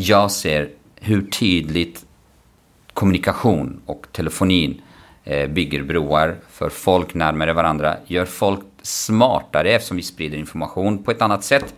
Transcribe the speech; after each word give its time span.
jag 0.00 0.30
ser 0.30 0.70
hur 0.94 1.22
tydligt 1.22 2.06
kommunikation 2.92 3.80
och 3.86 4.06
telefonin 4.12 4.82
eh, 5.24 5.50
bygger 5.50 5.82
broar 5.82 6.36
för 6.50 6.68
folk 6.68 7.14
närmare 7.14 7.52
varandra, 7.52 7.96
gör 8.06 8.24
folk 8.24 8.60
smartare 8.82 9.70
eftersom 9.70 9.96
vi 9.96 10.02
sprider 10.02 10.38
information 10.38 11.02
på 11.02 11.10
ett 11.10 11.22
annat 11.22 11.44
sätt. 11.44 11.74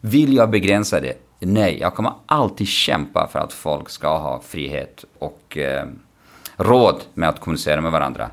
Vill 0.00 0.34
jag 0.34 0.50
begränsa 0.50 1.00
det? 1.00 1.14
Nej, 1.38 1.78
jag 1.80 1.94
kommer 1.94 2.12
alltid 2.26 2.68
kämpa 2.68 3.28
för 3.32 3.38
att 3.38 3.52
folk 3.52 3.90
ska 3.90 4.18
ha 4.18 4.40
frihet 4.40 5.04
och 5.18 5.58
eh, 5.58 5.86
råd 6.56 7.02
med 7.14 7.28
att 7.28 7.40
kommunicera 7.40 7.80
med 7.80 7.92
varandra. 7.92 8.30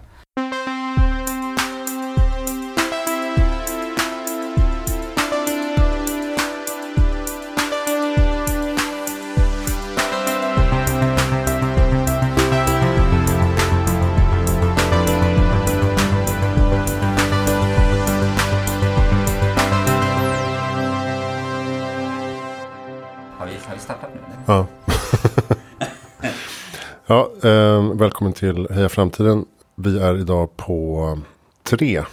Eh, 27.43 27.93
välkommen 27.93 28.33
till 28.33 28.67
Heja 28.69 28.89
Framtiden. 28.89 29.45
Vi 29.75 29.99
är 29.99 30.17
idag 30.17 30.57
på 30.57 31.19
tre. 31.63 32.03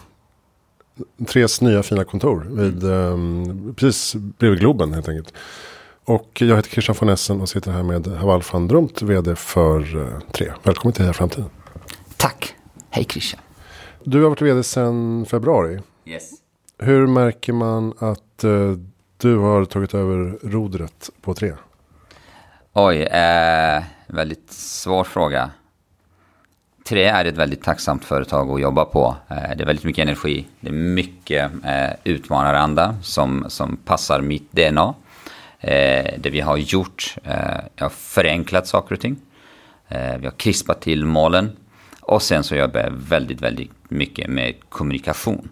Tres 1.28 1.60
nya 1.60 1.82
fina 1.82 2.04
kontor. 2.04 2.46
Vid, 2.50 2.84
eh, 2.84 3.16
precis 3.74 4.14
bredvid 4.14 4.60
Globen 4.60 4.92
helt 4.92 5.08
enkelt. 5.08 5.34
Och 6.04 6.42
jag 6.42 6.56
heter 6.56 6.70
Christian 6.70 6.96
von 7.00 7.08
Essen 7.08 7.40
och 7.40 7.48
sitter 7.48 7.72
här 7.72 7.82
med 7.82 8.06
Haval 8.06 8.42
van 8.52 8.68
Dromt, 8.68 9.02
vd 9.02 9.36
för 9.36 9.96
eh, 9.96 10.20
Tre. 10.32 10.52
Välkommen 10.62 10.92
till 10.92 11.02
Heja 11.02 11.12
Framtiden. 11.12 11.50
Tack! 12.16 12.54
Hej 12.90 13.04
Christian! 13.04 13.42
Du 14.04 14.22
har 14.22 14.28
varit 14.28 14.42
vd 14.42 14.62
sedan 14.62 15.26
februari. 15.28 15.80
Yes. 16.04 16.30
Hur 16.78 17.06
märker 17.06 17.52
man 17.52 17.94
att 17.98 18.44
eh, 18.44 18.72
du 19.16 19.36
har 19.36 19.64
tagit 19.64 19.94
över 19.94 20.38
rodret 20.42 21.10
på 21.20 21.34
Tre? 21.34 21.52
Oj, 22.72 23.02
eh, 23.02 23.82
väldigt 24.06 24.50
svår 24.52 25.04
fråga. 25.04 25.50
Tre 26.88 27.04
är 27.04 27.24
ett 27.24 27.36
väldigt 27.36 27.62
tacksamt 27.62 28.04
företag 28.04 28.50
att 28.50 28.60
jobba 28.60 28.84
på. 28.84 29.16
Eh, 29.28 29.56
det 29.56 29.62
är 29.62 29.66
väldigt 29.66 29.84
mycket 29.84 30.02
energi. 30.02 30.46
Det 30.60 30.68
är 30.68 30.72
mycket 30.72 31.50
eh, 31.64 31.90
utmanaranda 32.04 32.96
som, 33.02 33.44
som 33.48 33.76
passar 33.76 34.20
mitt 34.20 34.52
DNA. 34.52 34.94
Eh, 35.60 36.14
det 36.18 36.30
vi 36.30 36.40
har 36.40 36.56
gjort, 36.56 37.16
jag 37.76 37.84
har 37.84 37.88
förenklat 37.90 38.66
saker 38.66 38.94
och 38.94 39.00
ting. 39.00 39.16
Vi 39.88 40.26
har 40.26 40.30
krispat 40.36 40.80
till 40.80 41.04
målen. 41.04 41.56
Och 42.00 42.22
sen 42.22 42.44
så 42.44 42.56
jobbar 42.56 42.80
jag 42.80 42.90
väldigt, 42.90 43.40
väldigt 43.40 43.70
mycket 43.88 44.30
med 44.30 44.54
kommunikation. 44.68 45.48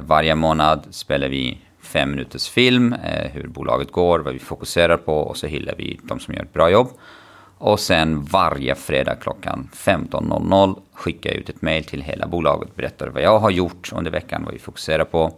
Varje 0.00 0.34
månad 0.34 0.86
spelar 0.90 1.28
vi 1.28 1.58
fem 1.80 2.10
minuters 2.10 2.48
film, 2.48 2.94
hur 3.32 3.48
bolaget 3.48 3.92
går, 3.92 4.18
vad 4.18 4.32
vi 4.32 4.38
fokuserar 4.38 4.96
på 4.96 5.18
och 5.18 5.36
så 5.36 5.46
hyllar 5.46 5.74
vi 5.78 6.00
de 6.02 6.20
som 6.20 6.34
gör 6.34 6.42
ett 6.42 6.52
bra 6.52 6.70
jobb. 6.70 6.88
Och 7.58 7.80
sen 7.80 8.24
varje 8.24 8.74
fredag 8.74 9.14
klockan 9.14 9.68
15.00 9.72 10.80
skickar 10.92 11.30
jag 11.30 11.38
ut 11.38 11.48
ett 11.48 11.62
mail 11.62 11.84
till 11.84 12.02
hela 12.02 12.26
bolaget, 12.26 12.76
berättar 12.76 13.08
vad 13.08 13.22
jag 13.22 13.38
har 13.38 13.50
gjort 13.50 13.92
under 13.92 14.10
veckan, 14.10 14.44
vad 14.44 14.52
vi 14.52 14.58
fokuserar 14.58 15.04
på. 15.04 15.32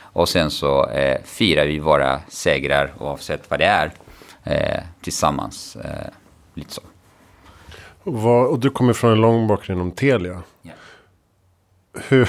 Och 0.00 0.28
sen 0.28 0.50
så 0.50 0.88
eh, 0.88 1.22
firar 1.24 1.66
vi 1.66 1.78
våra 1.78 2.20
segrar 2.28 2.92
oavsett 2.98 3.50
vad 3.50 3.58
det 3.58 3.64
är 3.64 3.92
eh, 4.44 4.82
tillsammans. 5.00 5.76
Eh, 5.76 6.10
lite 6.54 6.72
så. 6.72 6.82
Och, 8.10 8.58
du 8.58 8.70
kommer 8.70 8.92
från 8.92 9.12
en 9.12 9.20
lång 9.20 9.46
bakgrund 9.46 9.80
inom 9.80 9.92
Telia. 9.92 10.42
Hur, 12.08 12.28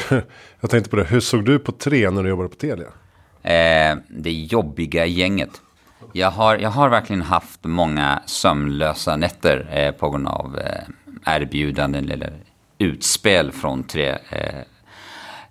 jag 0.59 0.69
tänkte 0.69 0.89
på 0.89 0.95
det, 0.95 1.03
hur 1.03 1.19
såg 1.19 1.45
du 1.45 1.59
på 1.59 1.71
Tre 1.71 2.09
när 2.09 2.23
du 2.23 2.29
jobbade 2.29 2.49
på 2.49 2.55
Telia? 2.55 2.87
Eh, 3.43 3.97
det 4.09 4.31
jobbiga 4.31 5.05
gänget. 5.05 5.61
Jag 6.13 6.31
har, 6.31 6.57
jag 6.57 6.69
har 6.69 6.89
verkligen 6.89 7.21
haft 7.21 7.59
många 7.63 8.21
sömnlösa 8.25 9.15
nätter 9.15 9.67
eh, 9.71 9.91
på 9.91 10.09
grund 10.09 10.27
av 10.27 10.57
eh, 10.57 11.35
erbjudanden 11.35 12.11
eller 12.11 12.33
utspel 12.77 13.51
från 13.51 13.83
tre. 13.83 14.09
Eh, 14.29 14.61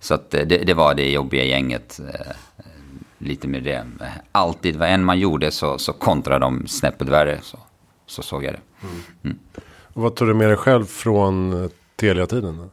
så 0.01 0.15
att 0.15 0.35
eh, 0.35 0.47
det, 0.47 0.59
det 0.59 0.75
var 0.75 0.95
det 0.95 1.11
jobbiga 1.11 1.45
gänget. 1.45 2.01
Eh, 2.15 2.33
lite 3.19 3.49
med 3.49 3.63
det. 3.63 3.87
Alltid, 4.33 4.77
vad 4.77 4.89
än 4.89 5.05
man 5.05 5.19
gjorde 5.19 5.51
så, 5.51 5.79
så 5.79 5.93
kontrade 5.93 6.45
de 6.45 6.67
snäppet 6.67 7.09
värre. 7.09 7.39
Så, 7.43 7.59
så 8.07 8.23
såg 8.23 8.45
jag 8.45 8.55
det. 8.55 8.61
Och 9.93 10.03
vad 10.03 10.15
tog 10.15 10.29
du 10.29 10.35
med 10.35 10.49
dig 10.49 10.57
själv 10.57 10.85
från 10.85 11.65
eh, 11.65 11.71
Telia-tiden? 11.97 12.71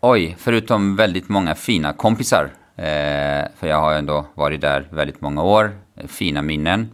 Oj, 0.00 0.36
förutom 0.38 0.96
väldigt 0.96 1.28
många 1.28 1.54
fina 1.54 1.92
kompisar. 1.92 2.50
Eh, 2.76 3.44
för 3.58 3.66
jag 3.66 3.80
har 3.80 3.94
ändå 3.94 4.26
varit 4.34 4.60
där 4.60 4.88
väldigt 4.90 5.20
många 5.20 5.42
år. 5.42 5.72
Fina 6.06 6.42
minnen. 6.42 6.90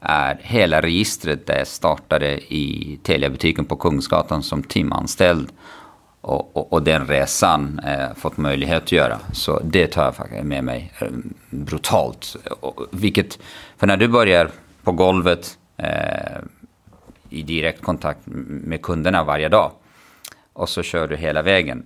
Är 0.00 0.38
hela 0.42 0.82
registret 0.82 1.46
där 1.46 1.58
jag 1.58 1.66
startade 1.66 2.54
i 2.54 2.98
Telia-butiken 3.02 3.64
på 3.64 3.76
Kungsgatan 3.76 4.42
som 4.42 4.62
timanställd. 4.62 5.48
Och, 6.20 6.56
och, 6.56 6.72
och 6.72 6.82
den 6.82 7.06
resan 7.06 7.78
eh, 7.78 8.14
fått 8.16 8.36
möjlighet 8.36 8.82
att 8.82 8.92
göra. 8.92 9.18
Så 9.32 9.60
det 9.64 9.86
tar 9.86 10.04
jag 10.04 10.16
faktiskt 10.16 10.44
med 10.44 10.64
mig 10.64 10.92
eh, 10.98 11.08
brutalt. 11.50 12.36
Och, 12.60 12.86
vilket, 12.90 13.38
för 13.76 13.86
när 13.86 13.96
du 13.96 14.08
börjar 14.08 14.50
på 14.82 14.92
golvet 14.92 15.58
eh, 15.76 16.38
i 17.30 17.42
direkt 17.42 17.82
kontakt 17.82 18.20
med 18.24 18.82
kunderna 18.82 19.24
varje 19.24 19.48
dag 19.48 19.72
och 20.52 20.68
så 20.68 20.82
kör 20.82 21.08
du 21.08 21.16
hela 21.16 21.42
vägen. 21.42 21.84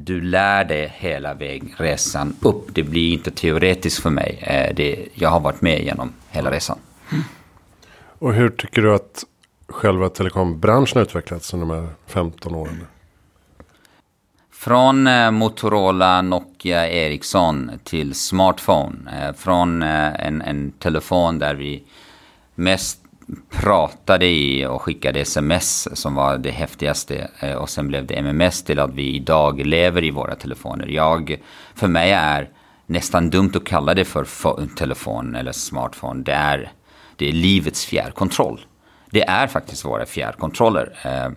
Du 0.00 0.20
lär 0.20 0.64
dig 0.64 0.92
hela 0.96 1.34
vägresan 1.34 2.36
upp. 2.42 2.74
Det 2.74 2.82
blir 2.82 3.12
inte 3.12 3.30
teoretiskt 3.30 4.02
för 4.02 4.10
mig. 4.10 4.38
Eh, 4.42 4.74
Det, 4.74 5.08
jag 5.14 5.28
har 5.30 5.40
varit 5.40 5.60
med 5.60 5.82
genom 5.84 6.12
hela 6.30 6.50
resan. 6.50 6.78
Och 8.18 8.34
hur 8.34 8.50
tycker 8.50 8.82
du 8.82 8.94
att 8.94 9.24
själva 9.68 10.08
telekombranschen 10.08 10.98
har 10.98 11.02
utvecklats 11.02 11.54
under 11.54 11.66
de 11.66 11.74
här 11.82 11.88
15 12.06 12.54
åren? 12.54 12.86
Från 14.52 15.06
eh, 15.06 15.30
Motorola, 15.30 16.22
Nokia, 16.22 16.88
Ericsson 16.90 17.70
till 17.84 18.14
smartphone. 18.14 18.96
Eh, 19.28 19.34
Från 19.34 19.82
en, 19.82 20.42
en 20.42 20.70
telefon 20.70 21.38
där 21.38 21.54
vi 21.54 21.82
mest 22.54 23.00
pratade 23.50 24.26
i 24.26 24.66
och 24.66 24.82
skickade 24.82 25.20
sms 25.20 25.88
som 25.92 26.14
var 26.14 26.38
det 26.38 26.50
häftigaste. 26.50 27.30
Eh, 27.40 27.52
och 27.52 27.70
sen 27.70 27.88
blev 27.88 28.06
det 28.06 28.14
MMS 28.14 28.62
till 28.62 28.78
att 28.78 28.94
vi 28.94 29.14
idag 29.14 29.66
lever 29.66 30.04
i 30.04 30.10
våra 30.10 30.34
telefoner. 30.34 30.86
Jag, 30.86 31.36
för 31.74 31.88
mig 31.88 32.12
är 32.12 32.50
nästan 32.86 33.30
dumt 33.30 33.52
att 33.54 33.64
kalla 33.64 33.94
det 33.94 34.04
för 34.04 34.24
telefon 34.76 35.34
eller 35.34 35.52
smartphone. 35.52 36.22
Det 36.22 36.32
är, 36.32 36.72
det 37.16 37.28
är 37.28 37.32
livets 37.32 37.86
fjärrkontroll. 37.86 38.60
Det 39.10 39.22
är 39.22 39.46
faktiskt 39.46 39.84
våra 39.84 40.06
fjärrkontroller. 40.06 40.98
Eh, 41.02 41.30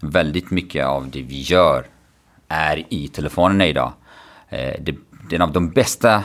väldigt 0.00 0.50
mycket 0.50 0.86
av 0.86 1.10
det 1.10 1.22
vi 1.22 1.40
gör 1.40 1.86
är 2.48 2.84
i 2.88 3.08
telefonerna 3.08 3.66
idag. 3.66 3.92
Eh, 4.48 4.74
det, 4.80 4.96
det 5.28 5.32
är 5.32 5.34
en 5.34 5.42
av 5.42 5.52
de 5.52 5.70
bästa 5.70 6.24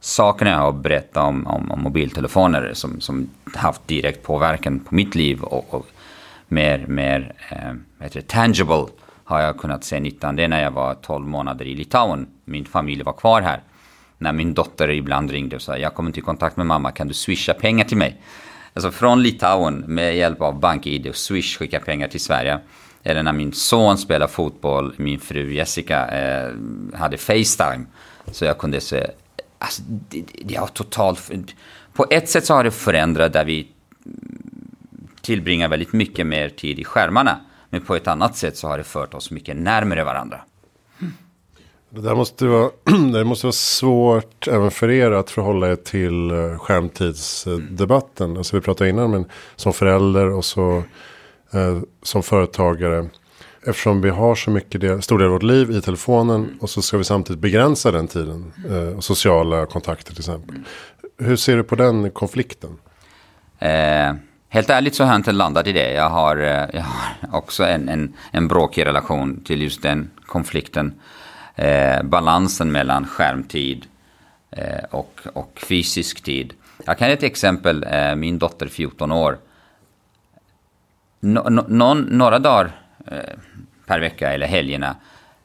sakerna 0.00 0.50
jag 0.50 0.58
har 0.58 0.72
berättat 0.72 1.24
om, 1.24 1.46
om, 1.46 1.70
om 1.70 1.82
mobiltelefoner 1.82 2.70
som, 2.74 3.00
som 3.00 3.30
haft 3.54 3.88
direkt 3.88 4.22
påverkan 4.22 4.80
på 4.80 4.94
mitt 4.94 5.14
liv 5.14 5.42
och, 5.42 5.74
och 5.74 5.86
mer, 6.48 6.84
mer 6.88 7.32
eh, 7.50 7.72
vad 7.98 8.06
heter 8.06 8.20
det, 8.20 8.26
tangible 8.26 8.86
har 9.24 9.40
jag 9.40 9.58
kunnat 9.58 9.84
se 9.84 10.00
nyttan. 10.00 10.36
Det 10.36 10.44
är 10.44 10.48
när 10.48 10.62
jag 10.62 10.70
var 10.70 10.94
12 10.94 11.26
månader 11.26 11.64
i 11.64 11.74
Litauen. 11.74 12.26
Min 12.44 12.64
familj 12.64 13.02
var 13.02 13.12
kvar 13.12 13.42
här. 13.42 13.60
När 14.18 14.32
min 14.32 14.54
dotter 14.54 14.90
ibland 14.90 15.30
ringde 15.30 15.56
och 15.56 15.62
sa 15.62 15.78
jag 15.78 15.94
kommer 15.94 16.08
inte 16.08 16.20
i 16.20 16.22
kontakt 16.22 16.56
med 16.56 16.66
mamma, 16.66 16.90
kan 16.90 17.08
du 17.08 17.14
swisha 17.14 17.54
pengar 17.54 17.84
till 17.84 17.96
mig? 17.96 18.20
Alltså 18.74 18.90
från 18.90 19.22
Litauen 19.22 19.84
med 19.86 20.16
hjälp 20.16 20.40
av 20.40 20.60
BankID 20.60 21.06
och 21.06 21.16
Swish 21.16 21.58
skicka 21.58 21.80
pengar 21.80 22.08
till 22.08 22.20
Sverige. 22.20 22.58
Eller 23.02 23.22
när 23.22 23.32
min 23.32 23.52
son 23.52 23.98
spelade 23.98 24.32
fotboll, 24.32 24.94
min 24.96 25.20
fru 25.20 25.52
Jessica 25.52 26.08
eh, 26.08 26.52
hade 26.94 27.18
Facetime. 27.18 27.86
Så 28.32 28.44
jag 28.44 28.58
kunde 28.58 28.80
se, 28.80 29.06
alltså 29.60 29.82
det, 29.86 30.24
det- 30.44 30.54
har 30.56 30.66
totalt, 30.66 31.30
på 31.92 32.06
ett 32.10 32.28
sätt 32.28 32.46
så 32.46 32.54
har 32.54 32.64
det 32.64 32.70
förändrat 32.70 33.32
där 33.32 33.44
vi 33.44 33.68
tillbringar 35.20 35.68
väldigt 35.68 35.92
mycket 35.92 36.26
mer 36.26 36.48
tid 36.48 36.78
i 36.78 36.84
skärmarna. 36.84 37.40
Men 37.70 37.80
på 37.80 37.94
ett 37.96 38.06
annat 38.08 38.36
sätt 38.36 38.56
så 38.56 38.68
har 38.68 38.78
det 38.78 38.84
fört 38.84 39.14
oss 39.14 39.30
mycket 39.30 39.56
närmare 39.56 40.04
varandra. 40.04 40.40
Det 41.90 42.00
där 42.00 42.14
måste 42.14 42.46
vara, 42.46 42.70
det 43.12 43.24
måste 43.24 43.46
vara 43.46 43.52
svårt 43.52 44.48
även 44.48 44.70
för 44.70 44.90
er 44.90 45.10
att 45.10 45.30
förhålla 45.30 45.70
er 45.70 45.76
till 45.76 46.30
eh, 46.30 46.58
skärmtidsdebatten. 46.58 48.36
Alltså 48.36 48.56
vi 48.56 48.62
pratade 48.62 48.90
innan, 48.90 49.10
men 49.10 49.24
som 49.56 49.72
förälder 49.72 50.30
och 50.30 50.44
så 50.44 50.82
eh, 51.52 51.78
som 52.02 52.22
företagare. 52.22 53.08
Eftersom 53.66 54.00
vi 54.00 54.10
har 54.10 54.34
så 54.34 54.50
mycket 54.50 54.80
del, 54.80 55.02
stor 55.02 55.18
del 55.18 55.26
av 55.26 55.32
vårt 55.32 55.42
liv 55.42 55.70
i 55.70 55.80
telefonen 55.80 56.58
och 56.60 56.70
så 56.70 56.82
ska 56.82 56.98
vi 56.98 57.04
samtidigt 57.04 57.40
begränsa 57.40 57.90
den 57.90 58.08
tiden. 58.08 58.52
Eh, 58.70 58.96
och 58.96 59.04
sociala 59.04 59.66
kontakter 59.66 60.12
till 60.12 60.20
exempel. 60.20 60.54
Hur 61.18 61.36
ser 61.36 61.56
du 61.56 61.64
på 61.64 61.76
den 61.76 62.10
konflikten? 62.10 62.76
Eh, 63.58 64.14
Helt 64.52 64.70
ärligt 64.70 64.94
så 64.94 65.04
har 65.04 65.10
jag 65.10 65.18
inte 65.18 65.32
landat 65.32 65.66
i 65.66 65.72
det. 65.72 65.92
Jag 65.92 66.10
har, 66.10 66.36
eh, 66.36 66.66
jag 66.72 66.82
har 66.82 67.38
också 67.38 67.64
en, 67.64 67.88
en, 67.88 68.14
en 68.30 68.48
bråkig 68.48 68.86
relation 68.86 69.44
till 69.44 69.62
just 69.62 69.82
den 69.82 70.10
konflikten. 70.26 70.94
Eh, 71.54 72.02
balansen 72.02 72.72
mellan 72.72 73.06
skärmtid 73.06 73.86
eh, 74.50 74.84
och, 74.90 75.20
och 75.32 75.60
fysisk 75.68 76.20
tid. 76.20 76.54
Jag 76.86 76.98
kan 76.98 77.08
ge 77.08 77.14
ett 77.14 77.22
exempel. 77.22 77.84
Eh, 77.90 78.14
min 78.14 78.38
dotter 78.38 78.66
14 78.68 79.12
år. 79.12 79.38
No, 81.20 81.48
no, 81.50 81.64
någon, 81.68 82.00
några 82.00 82.38
dagar 82.38 82.79
Eh, 83.06 83.34
per 83.86 84.00
vecka 84.00 84.32
eller 84.32 84.46
helgerna. 84.46 84.96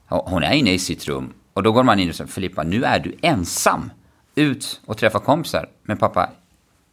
Hon 0.07 0.43
är 0.43 0.53
inne 0.53 0.73
i 0.73 0.79
sitt 0.79 1.07
rum. 1.07 1.33
Och 1.53 1.63
då 1.63 1.71
går 1.71 1.83
man 1.83 1.99
in 1.99 2.09
och 2.09 2.15
säger 2.15 2.31
Filippa, 2.31 2.63
nu 2.63 2.83
är 2.83 2.99
du 2.99 3.15
ensam. 3.21 3.91
Ut 4.35 4.81
och 4.85 4.97
träffa 4.97 5.19
kompisar. 5.19 5.69
Men 5.83 5.97
pappa, 5.97 6.29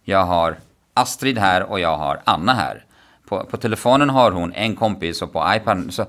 jag 0.04 0.24
har 0.24 0.56
Astrid 0.94 1.38
här 1.38 1.62
och 1.62 1.80
jag 1.80 1.96
har 1.96 2.20
Anna 2.24 2.54
här. 2.54 2.84
På, 3.28 3.44
på 3.44 3.56
telefonen 3.56 4.10
har 4.10 4.30
hon 4.30 4.52
en 4.52 4.76
kompis 4.76 5.22
och 5.22 5.32
på 5.32 5.52
iPaden. 5.56 5.92
Så, 5.92 6.02
eh, 6.02 6.08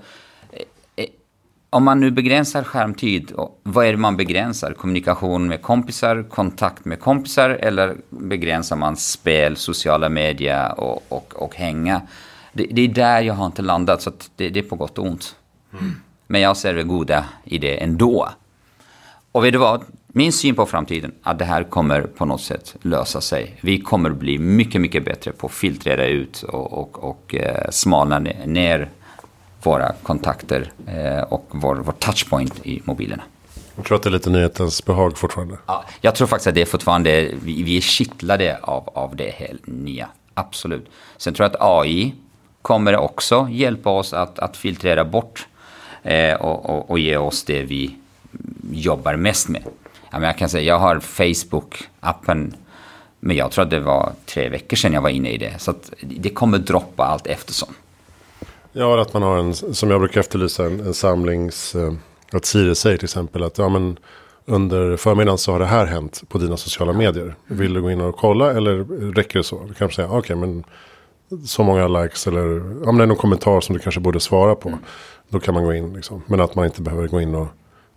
eh, 0.96 1.06
om 1.70 1.84
man 1.84 2.00
nu 2.00 2.12
begränsar 2.12 2.64
skärmtid, 2.64 3.32
vad 3.64 3.86
är 3.86 3.92
det 3.92 3.98
man 3.98 4.18
begränsar? 4.18 4.74
Kommunikation 4.74 5.48
med 5.48 5.62
kompisar, 5.62 6.24
kontakt 6.30 6.86
med 6.86 7.00
kompisar 7.00 7.50
eller 7.50 7.96
begränsar 8.10 8.76
man 8.76 8.98
spel, 8.98 9.58
sociala 9.58 10.10
medier 10.10 10.80
och, 10.80 11.04
och, 11.10 11.34
och 11.36 11.56
hänga? 11.56 12.02
Det, 12.54 12.68
det, 12.72 12.82
är 12.82 12.88
där 12.88 13.22
jag 13.22 13.34
har 13.34 13.46
inte 13.46 13.62
landat, 13.62 14.02
så 14.02 14.12
det, 14.36 14.50
det, 14.50 14.60
är 14.60 14.64
på 14.64 14.76
gott 14.76 14.98
och 14.98 15.06
ont. 15.06 15.36
Mm. 15.74 15.96
Men 16.28 16.42
jag 16.42 16.58
ser 16.58 16.74
det 16.74 16.84
goda 16.84 17.26
i 17.44 17.58
det 17.58 17.84
ändå. 17.84 18.30
Och 19.32 19.46
vet 19.46 19.54
du 19.54 19.60
vad? 19.60 19.84
Min 20.08 20.34
syn 20.34 20.56
på 20.56 20.66
framtiden, 20.66 21.14
att 21.24 21.40
det 21.40 21.46
här 21.46 21.64
kommer 21.64 22.02
på 22.02 22.26
något 22.26 22.42
sätt 22.42 22.76
lösa 22.82 23.22
sig. 23.22 23.60
Vi 23.62 23.80
kommer 23.80 24.10
bli 24.10 24.38
mycket, 24.38 24.82
mycket 24.82 25.06
bättre 25.06 25.32
på 25.32 25.48
att 25.48 25.54
filtrera 25.54 26.08
ut 26.08 26.44
och, 26.44 26.74
och, 26.74 27.04
och 27.04 27.36
eh, 27.36 27.70
smalna 27.70 28.20
ner 28.46 28.90
våra 29.64 29.94
kontakter 30.04 30.72
eh, 30.88 31.24
och 31.24 31.48
vår, 31.52 31.76
vår 31.76 31.94
touchpoint 31.94 32.66
i 32.66 32.82
mobilerna. 32.84 33.24
Jag 33.76 33.86
tror 33.86 33.96
att 33.96 34.04
det 34.04 34.10
är 34.10 34.12
lite 34.12 34.30
nyhetens 34.30 34.86
behag 34.86 35.18
fortfarande. 35.18 35.58
Ja, 35.66 35.86
jag 36.02 36.16
tror 36.16 36.28
faktiskt 36.28 36.48
att 36.48 36.56
det 36.56 36.62
är 36.62 36.66
fortfarande, 36.66 37.32
vi, 37.42 37.64
vi 37.64 37.78
är 37.78 37.82
kittlade 37.82 38.58
av, 38.62 38.90
av 38.94 39.16
det 39.16 39.34
här 39.38 39.58
nya. 39.66 40.08
Absolut. 40.34 40.90
Sen 41.18 41.34
tror 41.34 41.46
jag 41.46 41.56
att 41.56 41.62
AI 41.62 42.16
kommer 42.64 42.98
också 42.98 43.48
hjälpa 43.52 43.90
oss 43.90 44.14
att, 44.14 44.40
att 44.40 44.58
filtrera 44.58 45.06
bort 45.06 45.48
eh, 46.04 46.34
och, 46.34 46.70
och, 46.70 46.90
och 46.90 47.00
ge 47.00 47.18
oss 47.18 47.44
det 47.44 47.64
vi 47.64 47.96
jobbar 48.72 49.16
mest 49.16 49.50
med. 49.50 49.64
Jag 50.12 50.38
kan 50.38 50.50
säga, 50.50 50.64
jag 50.64 50.80
har 50.80 51.00
Facebook-appen, 51.00 52.54
men 53.20 53.36
jag 53.36 53.52
tror 53.52 53.64
att 53.64 53.70
det 53.70 53.80
var 53.80 54.12
tre 54.26 54.50
veckor 54.50 54.78
sedan 54.78 54.94
jag 54.94 55.02
var 55.02 55.10
inne 55.10 55.30
i 55.30 55.38
det. 55.38 55.54
Så 55.58 55.74
det 56.02 56.30
kommer 56.30 56.58
droppa 56.58 57.04
allt 57.04 57.28
eftersom. 57.28 57.70
Ja, 58.72 59.02
att 59.02 59.14
man 59.14 59.24
har 59.24 59.38
en, 59.38 59.54
som 59.54 59.92
jag 59.92 60.00
brukar 60.00 60.20
efterlysa, 60.20 60.66
en, 60.66 60.80
en 60.80 60.94
samlings... 60.94 61.76
Eh, 61.76 61.94
att 62.32 62.46
Siri 62.46 62.76
säger 62.76 62.98
till 62.98 63.06
exempel 63.06 63.44
att 63.44 63.58
ja, 63.58 63.70
men 63.70 64.00
under 64.46 64.98
förmiddagen 64.98 65.38
så 65.38 65.52
har 65.52 65.60
det 65.60 65.66
här 65.66 65.86
hänt 65.86 66.24
på 66.28 66.38
dina 66.38 66.58
sociala 66.58 66.94
medier. 66.94 67.36
Vill 67.48 67.74
du 67.74 67.82
gå 67.82 67.92
in 67.92 68.02
och 68.02 68.16
kolla 68.18 68.52
eller 68.52 68.84
räcker 69.14 69.40
det 69.40 69.44
så? 69.44 69.64
Du 69.68 69.74
kan 69.74 69.92
säga, 69.92 70.08
okej 70.08 70.20
okay, 70.20 70.36
men 70.36 70.64
så 71.46 71.64
många 71.64 71.88
likes 71.88 72.28
eller 72.28 72.88
om 72.88 72.98
det 72.98 73.04
är 73.04 73.08
någon 73.08 73.18
kommentar 73.18 73.62
som 73.62 73.76
du 73.76 73.82
kanske 73.82 74.02
borde 74.02 74.20
svara 74.20 74.56
på. 74.56 74.80
Då 75.30 75.40
kan 75.40 75.54
man 75.54 75.64
gå 75.64 75.74
in 75.74 75.94
liksom. 75.94 76.22
Men 76.28 76.40
att 76.40 76.56
man 76.56 76.66
inte 76.66 76.82
behöver 76.82 77.08
gå 77.08 77.22
in 77.22 77.36
och 77.36 77.48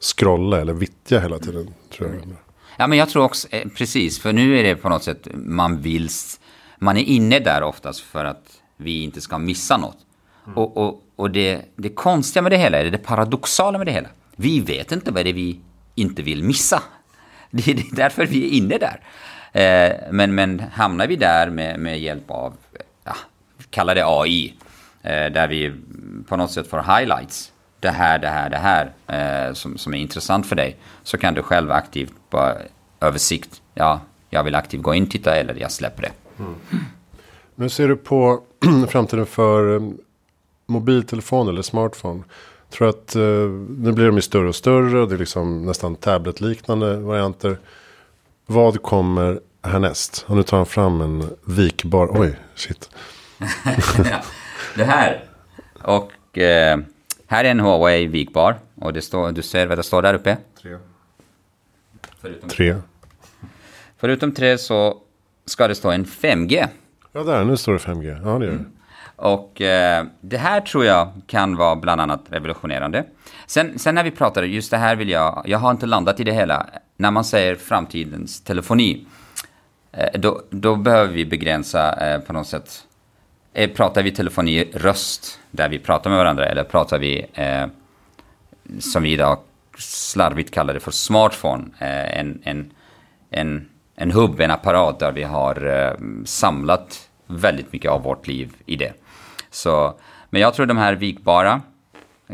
scrolla 0.01 0.61
eller 0.61 0.73
vittja 0.73 1.21
hela 1.21 1.39
tiden. 1.39 1.75
Tror 1.97 2.11
jag. 2.11 2.37
Ja, 2.77 2.87
men 2.87 2.99
jag 2.99 3.09
tror 3.09 3.25
också, 3.25 3.49
eh, 3.51 3.69
precis, 3.77 4.19
för 4.19 4.33
nu 4.33 4.59
är 4.59 4.63
det 4.63 4.77
på 4.77 4.89
något 4.89 5.03
sätt, 5.03 5.29
man 5.35 5.81
vill, 5.81 6.09
man 6.79 6.97
är 6.97 7.03
inne 7.03 7.39
där 7.39 7.63
oftast 7.63 8.01
för 8.01 8.25
att 8.25 8.63
vi 8.77 9.03
inte 9.03 9.21
ska 9.21 9.39
missa 9.39 9.77
något. 9.77 9.99
Mm. 10.47 10.59
Och, 10.59 10.77
och, 10.77 11.03
och 11.17 11.31
det, 11.31 11.61
det 11.77 11.89
konstiga 11.89 12.43
med 12.43 12.53
det 12.53 12.57
hela, 12.57 12.83
det 12.83 12.99
paradoxala 12.99 13.79
med 13.79 13.87
det 13.87 13.93
hela, 13.93 14.09
vi 14.37 14.61
vet 14.61 14.93
inte 14.93 15.11
vad 15.11 15.25
det 15.25 15.31
är 15.31 15.35
vi 15.35 15.61
inte 15.95 16.23
vill 16.23 16.45
missa. 16.45 16.83
Det 17.51 17.69
är 17.69 17.97
därför 17.97 18.27
vi 18.27 18.45
är 18.45 18.59
inne 18.59 18.79
där. 18.79 19.01
Eh, 19.53 19.97
men, 20.11 20.35
men 20.35 20.63
hamnar 20.73 21.07
vi 21.07 21.17
där 21.17 21.51
med, 21.51 21.81
med 21.81 22.01
hjälp 22.01 22.31
av, 22.31 22.53
kalla 23.77 23.95
det 23.95 24.05
AI, 24.07 24.55
eh, 25.03 25.33
där 25.33 25.49
vi 25.49 25.73
på 26.29 26.37
något 26.37 26.51
sätt 26.51 26.67
får 26.67 26.99
highlights, 26.99 27.53
det 27.81 27.91
här, 27.91 28.19
det 28.19 28.29
här, 28.29 28.51
det 28.51 28.57
här 28.57 28.93
eh, 29.07 29.55
som, 29.55 29.79
som 29.79 29.95
är 29.95 29.99
intressant 29.99 30.47
för 30.47 30.57
dig. 30.57 30.77
Så 31.03 31.19
kan 31.19 31.35
du 31.35 31.43
själv 31.43 31.71
aktivt 31.71 32.13
på 32.31 32.53
översikt, 33.01 33.63
ja, 33.75 34.01
jag 34.31 34.45
vill 34.45 34.55
aktivt 34.55 34.83
gå 34.83 34.95
in 34.95 35.03
och 35.03 35.11
titta 35.11 35.37
eller 35.37 35.55
jag 35.55 35.73
släpper 35.73 36.03
det. 36.03 36.13
Mm. 36.39 36.55
Nu 37.55 37.69
ser 37.69 37.89
du 37.89 37.97
på 37.97 38.41
framtiden 38.89 39.27
för 39.27 39.77
eh, 39.77 39.83
mobiltelefon 40.67 41.49
eller 41.49 41.63
smartphone. 41.63 42.23
Tror 42.71 42.89
att 42.89 43.17
eh, 43.17 43.23
nu 43.79 43.93
blir 43.93 44.07
de 44.07 44.17
ju 44.17 44.23
större 44.23 44.49
och 44.49 44.57
större 44.57 45.01
och 45.01 45.09
det 45.09 45.15
är 45.15 45.19
liksom 45.19 45.67
nästan 45.67 45.97
tabletliknande 45.97 46.97
varianter. 46.97 47.59
Vad 48.47 48.83
kommer 48.83 49.41
härnäst? 49.63 50.25
Och 50.29 50.37
nu 50.37 50.43
tar 50.43 50.57
han 50.57 50.67
fram 50.67 51.01
en 51.01 51.31
vikbar, 51.45 52.09
oj, 52.13 52.39
shit. 52.55 52.91
det 54.75 54.85
här. 54.85 55.25
Och 55.83 56.39
eh, 56.39 56.79
här 57.27 57.45
är 57.45 57.51
en 57.51 57.61
Huawei 57.61 58.07
vikbar. 58.07 58.57
Och 58.75 58.93
det 58.93 59.03
står, 59.03 59.33
du 59.33 59.43
ser 59.43 59.67
vad 59.67 59.79
det 59.79 59.83
står 59.83 60.03
där 60.03 60.15
uppe? 60.15 60.37
Tre. 60.63 60.77
Förutom 62.21 62.49
tre. 62.49 62.77
Förutom 63.99 64.33
tre 64.33 64.59
så 64.59 64.99
ska 65.45 65.69
det 65.69 65.75
stå 65.75 65.91
en 65.91 66.05
5G. 66.05 66.69
Ja, 67.13 67.23
där. 67.23 67.45
Nu 67.45 67.57
står 67.57 67.73
det 67.73 67.79
5G. 67.79 68.21
Ja, 68.25 68.39
det 68.39 68.45
gör 68.45 68.53
det. 68.53 68.59
Mm. 68.59 68.73
Och 69.17 69.61
eh, 69.61 70.07
det 70.21 70.37
här 70.37 70.61
tror 70.61 70.85
jag 70.85 71.09
kan 71.27 71.57
vara 71.57 71.77
bland 71.77 72.01
annat 72.01 72.25
revolutionerande. 72.29 73.05
Sen, 73.47 73.79
sen 73.79 73.95
när 73.95 74.05
vi 74.05 74.11
pratar, 74.11 74.43
just 74.43 74.71
det 74.71 74.77
här 74.77 74.97
vill 74.97 75.09
jag, 75.09 75.43
jag 75.47 75.59
har 75.59 75.71
inte 75.71 75.87
landat 75.87 76.21
i 76.21 76.25
det 76.25 76.33
hela. 76.33 76.67
När 76.97 77.11
man 77.11 77.25
säger 77.25 77.55
framtidens 77.55 78.41
telefoni, 78.41 79.07
eh, 79.93 80.21
då, 80.21 80.43
då 80.51 80.77
behöver 80.77 81.13
vi 81.13 81.27
begränsa 81.27 81.93
eh, 81.93 82.21
på 82.21 82.33
något 82.33 82.47
sätt 82.47 82.85
Eh, 83.59 83.71
pratar 83.71 84.03
vi 84.03 84.11
telefoni 84.11 84.71
röst, 84.75 85.41
där 85.51 85.69
vi 85.69 85.79
pratar 85.79 86.11
med 86.11 86.19
varandra, 86.19 86.47
eller 86.47 86.65
pratar 86.65 86.99
vi, 86.99 87.27
eh, 87.35 87.67
som 88.79 89.03
vi 89.03 89.13
idag 89.13 89.39
slarvigt 89.79 90.51
kallar 90.51 90.75
det 90.75 90.81
för 90.81 90.91
smartphone, 90.91 91.65
eh, 91.79 92.19
en, 92.19 92.41
en, 92.45 92.71
en, 93.31 93.69
en 93.95 94.11
hubb, 94.11 94.41
en 94.41 94.51
apparat 94.51 94.99
där 94.99 95.13
vi 95.13 95.23
har 95.23 95.67
eh, 95.67 95.93
samlat 96.25 97.09
väldigt 97.27 97.73
mycket 97.73 97.91
av 97.91 98.03
vårt 98.03 98.27
liv 98.27 98.53
i 98.67 98.77
det. 98.77 98.93
Så, 99.51 99.95
men 100.31 100.41
jag 100.41 100.55
tror 100.55 100.67
de 100.67 100.77
här 100.77 100.95
vikbara 100.95 101.61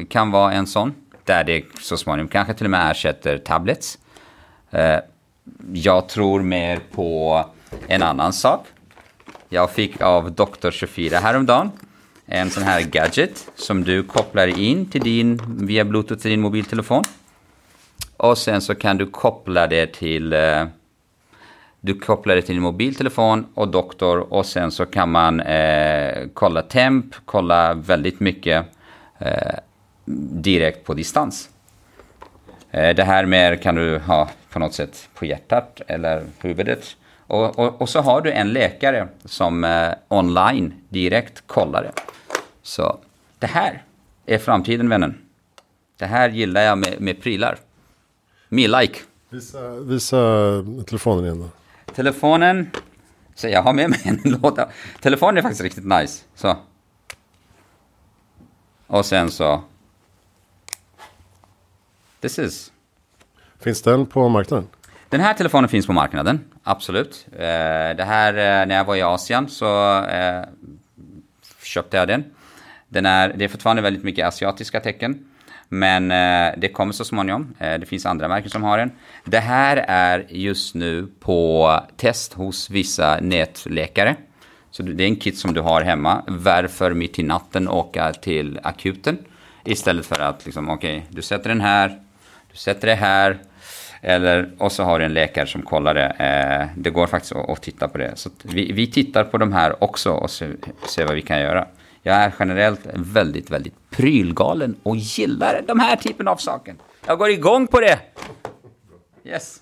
kan 0.09 0.31
vara 0.31 0.53
en 0.53 0.67
sån, 0.67 0.95
där 1.25 1.45
det 1.45 1.65
så 1.81 1.97
småningom 1.97 2.29
kanske 2.29 2.55
till 2.55 2.67
och 2.67 2.71
med 2.71 2.91
ersätter 2.91 3.39
tablets. 3.39 3.99
Eh, 4.71 4.99
jag 5.73 6.09
tror 6.09 6.43
mer 6.43 6.81
på 6.93 7.45
en 7.89 8.03
annan 8.03 8.33
sak 8.33 8.67
jag 9.53 9.71
fick 9.71 10.03
av 10.03 10.35
Doktor24 10.35 11.21
häromdagen. 11.21 11.71
En 12.27 12.51
sån 12.51 12.63
här 12.63 12.83
gadget 12.83 13.51
som 13.55 13.85
du 13.85 14.03
kopplar 14.03 14.59
in 14.59 14.87
till 14.87 15.01
din, 15.01 15.41
via 15.67 15.85
bluetooth 15.85 16.21
till 16.21 16.31
din 16.31 16.41
mobiltelefon. 16.41 17.03
Och 18.17 18.39
sen 18.39 18.61
så 18.61 18.75
kan 18.75 18.97
du 18.97 19.07
koppla 19.07 19.67
det 19.67 19.87
till 19.87 20.33
eh, 20.33 20.65
du 21.81 21.95
kopplar 21.95 22.35
det 22.37 22.43
till 22.43 22.55
din 22.55 22.63
mobiltelefon 22.63 23.47
och 23.55 23.69
doktor 23.69 24.33
och 24.33 24.47
sen 24.47 24.71
så 24.71 24.87
kan 24.87 25.11
man 25.11 25.41
eh, 25.41 26.29
kolla 26.35 26.63
temp, 26.63 27.07
kolla 27.25 27.75
väldigt 27.75 28.21
mycket 28.21 28.67
eh, 29.19 29.55
direkt 30.41 30.87
på 30.87 30.95
distans. 30.95 31.51
Eh, 32.71 32.95
det 32.97 33.05
här 33.05 33.27
med 33.27 33.63
kan 33.63 33.75
du 33.75 33.99
ha 33.99 34.29
på 34.51 34.59
något 34.59 34.75
sätt 34.75 35.09
på 35.15 35.27
hjärtat 35.27 35.81
eller 35.87 36.25
huvudet. 36.39 36.97
Och, 37.33 37.59
och, 37.59 37.81
och, 37.81 37.89
så 37.89 38.01
har 38.01 38.21
du 38.21 38.33
en 38.33 38.53
läkare 38.53 39.09
som 39.25 39.65
eh, 39.65 39.93
online 40.09 40.75
direkt 40.89 41.47
kollar 41.47 41.83
det. 41.83 41.93
Så 42.63 42.99
det 43.39 43.47
här 43.47 43.85
är 44.27 44.39
framtiden 44.39 44.89
vännen. 44.89 45.19
Det 45.97 46.07
här 46.07 46.29
gillar 46.29 46.61
jag 46.61 46.79
med, 46.79 47.01
med 47.01 47.23
prylar. 47.23 47.59
Me 48.49 48.69
like. 48.69 48.99
Visa, 49.29 49.71
visa 49.71 50.17
telefonen 50.87 51.25
igen 51.25 51.41
då. 51.41 51.49
Telefonen. 51.95 52.71
Så 53.35 53.49
jag 53.49 53.63
har 53.63 53.73
med 53.73 53.91
mig 53.91 54.01
en 54.05 54.21
låda. 54.25 54.69
Telefonen 55.01 55.37
är 55.37 55.43
faktiskt 55.43 55.63
riktigt 55.63 55.87
nice. 55.87 56.25
Så. 56.35 56.57
Och 58.87 59.07
sen 59.07 59.31
så. 59.31 59.63
This 62.21 62.39
is. 62.39 62.73
Finns 63.61 63.83
den 63.83 64.07
på 64.07 64.29
marknaden? 64.29 64.69
Den 65.09 65.21
här 65.21 65.35
telefonen 65.35 65.69
finns 65.69 65.87
på 65.87 65.93
marknaden, 65.93 66.41
absolut. 66.63 67.27
Eh, 67.33 67.97
det 67.97 68.05
här, 68.05 68.35
eh, 68.35 68.67
när 68.67 68.75
jag 68.75 68.85
var 68.85 68.97
i 68.97 69.03
Asien 69.03 69.49
så 69.49 70.05
eh, 70.05 70.43
köpte 71.63 71.97
jag 71.97 72.09
den. 72.09 72.25
den 72.89 73.07
är, 73.07 73.33
det 73.37 73.45
är 73.45 73.49
fortfarande 73.49 73.83
väldigt 73.83 74.05
mycket 74.05 74.27
asiatiska 74.27 74.81
tecken. 74.81 75.25
Men 75.69 76.09
det 76.61 76.69
kommer 76.69 76.93
så 76.93 77.05
småningom. 77.05 77.55
Det 77.59 77.89
finns 77.89 78.07
andra 78.07 78.29
märken 78.29 78.51
som 78.51 78.63
har 78.63 78.79
den. 78.79 78.91
Det 79.25 79.39
här 79.39 79.77
är 79.89 80.27
just 80.29 80.75
nu 80.75 81.09
på 81.21 81.81
test 81.97 82.33
hos 82.33 82.71
vissa 82.71 83.19
nätläkare. 83.21 84.17
Så 84.71 84.83
det 84.83 85.05
är 85.05 85.09
en 85.09 85.17
kit 85.17 85.39
som 85.39 85.55
du 85.55 85.61
har 85.61 85.83
hemma. 85.83 86.23
Varför 86.27 86.95
mitt 86.95 87.19
i 87.19 87.23
natten 87.23 87.69
åka 87.69 88.13
till 88.13 88.61
akuten? 88.63 89.19
Istället 89.65 90.07
för 90.07 90.21
att 90.21 90.45
liksom, 90.45 90.71
okej, 90.71 90.99
okay, 90.99 91.09
du 91.11 91.23
sätter 91.23 91.49
den 91.49 91.61
här, 91.61 92.01
du 92.51 92.57
sätter 92.57 92.89
det 92.89 92.95
här. 92.95 93.39
Eller, 94.05 94.51
och 94.59 94.73
så 94.73 94.83
har 94.83 94.99
du 94.99 95.05
en 95.05 95.15
läkare 95.15 95.47
som 95.47 95.63
kollar 95.63 95.95
det. 95.95 96.07
Eh, 96.07 96.81
det 96.83 96.91
går 96.91 97.07
faktiskt 97.07 97.33
att, 97.33 97.51
att 97.51 97.63
titta 97.63 97.89
på 97.89 97.99
det. 97.99 98.13
Så 98.15 98.31
vi, 98.43 98.73
vi 98.73 98.87
tittar 98.87 99.25
på 99.25 99.39
de 99.39 99.53
här 99.53 99.85
också 99.85 100.11
och 100.11 100.31
ser, 100.31 100.57
ser 100.89 101.07
vad 101.07 101.15
vi 101.15 101.23
kan 101.23 101.41
göra. 101.41 101.67
Jag 102.03 102.17
är 102.17 102.33
generellt 102.39 102.81
väldigt, 102.95 103.51
väldigt 103.51 103.75
prylgalen 103.91 104.77
och 104.83 104.97
gillar 104.97 105.63
de 105.67 105.81
här 105.81 105.97
typen 105.97 106.29
av 106.29 106.37
saker. 106.37 106.75
Jag 107.07 107.19
går 107.19 107.31
igång 107.31 107.67
på 107.67 107.81
det. 107.81 107.99
Yes. 109.25 109.57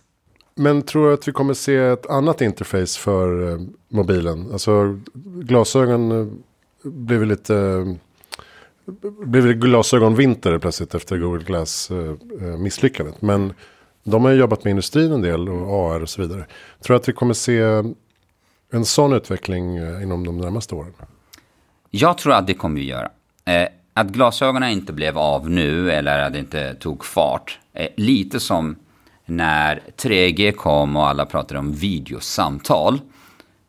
Men 0.54 0.82
tror 0.82 1.08
du 1.08 1.14
att 1.14 1.28
vi 1.28 1.32
kommer 1.32 1.54
se 1.54 1.76
ett 1.76 2.06
annat 2.06 2.40
interface 2.40 2.98
för 3.00 3.52
eh, 3.52 3.58
mobilen? 3.88 4.52
Alltså 4.52 4.98
glasögon 5.24 6.08
blev 6.82 7.18
blir 7.20 7.26
lite... 7.26 7.96
Blev 9.24 9.46
det 9.46 9.54
glasögonvinter 9.54 10.58
plötsligt 10.58 10.94
efter 10.94 11.16
Google 11.16 11.44
Glass-misslyckandet? 11.44 13.14
Eh, 13.14 13.26
Men 13.26 13.52
de 14.04 14.24
har 14.24 14.30
ju 14.30 14.38
jobbat 14.38 14.64
med 14.64 14.70
industrin 14.70 15.12
en 15.12 15.22
del 15.22 15.48
och 15.48 15.94
AR 15.94 16.02
och 16.02 16.08
så 16.08 16.22
vidare. 16.22 16.46
Tror 16.82 16.94
du 16.94 17.00
att 17.00 17.08
vi 17.08 17.12
kommer 17.12 17.34
se 17.34 17.58
en 18.72 18.84
sån 18.84 19.12
utveckling 19.12 19.76
eh, 19.76 20.02
inom 20.02 20.26
de 20.26 20.38
närmaste 20.38 20.74
åren? 20.74 20.92
Jag 21.90 22.18
tror 22.18 22.32
att 22.32 22.46
det 22.46 22.54
kommer 22.54 22.80
vi 22.80 22.86
göra. 22.86 23.10
Eh, 23.44 23.68
att 23.94 24.06
glasögonen 24.06 24.70
inte 24.70 24.92
blev 24.92 25.18
av 25.18 25.50
nu 25.50 25.92
eller 25.92 26.18
att 26.18 26.32
det 26.32 26.38
inte 26.38 26.74
tog 26.74 27.04
fart. 27.04 27.58
Eh, 27.72 27.88
lite 27.96 28.40
som 28.40 28.76
när 29.26 29.82
3G 29.96 30.52
kom 30.52 30.96
och 30.96 31.06
alla 31.06 31.26
pratade 31.26 31.60
om 31.60 31.72
videosamtal. 31.72 33.00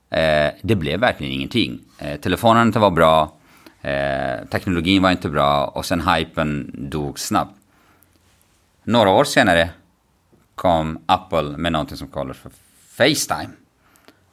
Eh, 0.10 0.52
det 0.62 0.76
blev 0.76 1.00
verkligen 1.00 1.34
ingenting. 1.34 1.80
Eh, 1.98 2.20
telefonen 2.20 2.68
inte 2.68 2.80
var 2.80 2.92
bra, 2.92 3.34
eh, 3.82 4.46
teknologin 4.52 5.02
var 5.02 5.12
inte 5.12 5.30
bra 5.30 5.66
och 5.66 5.86
sen 5.86 6.08
hypen 6.08 6.72
dog 6.74 7.20
snabbt. 7.20 7.56
Några 8.84 9.10
år 9.10 9.24
senare 9.24 9.70
kom 10.62 11.00
Apple 11.06 11.58
med 11.58 11.72
någonting 11.72 11.98
som 11.98 12.08
kallas 12.08 12.38
för 12.38 12.52
Facetime. 12.88 13.50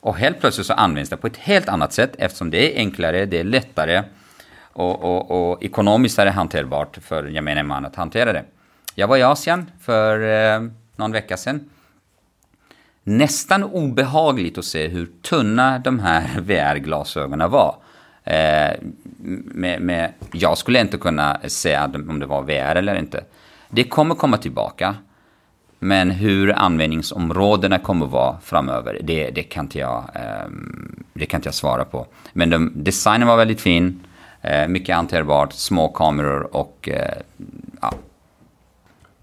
Och 0.01 0.17
helt 0.17 0.41
plötsligt 0.41 0.67
så 0.67 0.73
används 0.73 1.11
det 1.11 1.17
på 1.17 1.27
ett 1.27 1.37
helt 1.37 1.69
annat 1.69 1.93
sätt 1.93 2.13
eftersom 2.19 2.51
det 2.51 2.73
är 2.73 2.79
enklare, 2.79 3.27
det 3.27 3.41
är 3.41 3.45
lättare 3.45 4.03
och, 4.61 5.05
och, 5.05 5.51
och 5.51 5.63
ekonomiskt 5.63 6.19
är 6.19 6.25
det 6.25 6.31
hanterbart 6.31 6.99
för 7.03 7.25
gemene 7.25 7.63
man 7.63 7.85
att 7.85 7.97
hantera 7.97 8.33
det. 8.33 8.45
Jag 8.95 9.09
var 9.09 9.17
i 9.17 9.23
Asien 9.23 9.71
för 9.81 10.21
eh, 10.21 10.69
någon 10.97 11.13
vecka 11.13 11.37
sedan. 11.37 11.71
Nästan 13.03 13.65
obehagligt 13.65 14.59
att 14.59 14.65
se 14.65 14.89
hur 14.89 15.09
tunna 15.23 15.79
de 15.79 15.99
här 15.99 16.41
VR-glasögonen 16.41 17.51
var. 17.51 17.77
Eh, 18.25 18.71
med, 19.45 19.81
med, 19.83 20.13
jag 20.33 20.59
skulle 20.59 20.81
inte 20.81 20.99
kunna 20.99 21.41
säga 21.45 21.85
om 21.85 22.19
det 22.19 22.27
var 22.27 22.43
VR 22.43 22.77
eller 22.77 22.95
inte. 22.95 23.25
Det 23.69 23.85
kommer 23.85 24.15
komma 24.15 24.37
tillbaka. 24.37 24.97
Men 25.79 26.11
hur 26.11 26.53
användningsområdena 26.53 27.79
kommer 27.79 28.07
att 28.07 28.13
vara 28.13 28.37
framöver, 28.43 29.01
det, 29.03 29.31
det, 29.31 29.43
kan 29.43 29.65
inte 29.65 29.79
jag, 29.79 30.05
eh, 30.15 30.51
det 31.13 31.27
kan 31.27 31.39
inte 31.39 31.47
jag 31.47 31.55
svara 31.55 31.85
på. 31.85 32.07
Men 32.33 32.51
de, 32.51 32.73
designen 32.75 33.29
var 33.29 33.37
väldigt 33.37 33.61
fin, 33.61 34.01
eh, 34.43 34.69
mycket 34.69 34.97
hanterbart, 34.97 35.53
små 35.53 35.89
kameror 35.89 36.57
och 36.57 36.89
eh, 36.93 37.15
ja. 37.81 37.95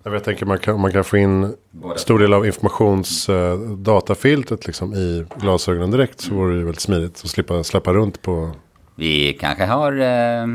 Jag 0.03 0.23
tänker 0.23 0.45
man 0.45 0.59
kan, 0.59 0.79
man 0.79 0.91
kan 0.91 1.03
få 1.03 1.17
in 1.17 1.53
Både. 1.71 1.99
stor 1.99 2.19
del 2.19 2.33
av 2.33 2.45
informationsdatafiltret 2.45 4.63
eh, 4.63 4.67
liksom 4.67 4.93
i 4.93 5.25
glasögonen 5.39 5.91
direkt 5.91 6.21
så 6.21 6.33
vore 6.33 6.53
det 6.53 6.57
ju 6.57 6.63
väldigt 6.63 6.81
smidigt 6.81 7.21
att 7.23 7.29
slippa 7.29 7.63
släppa 7.63 7.93
runt 7.93 8.21
på. 8.21 8.51
Vi 8.95 9.37
kanske 9.39 9.65
har 9.65 9.99
eh, 9.99 10.47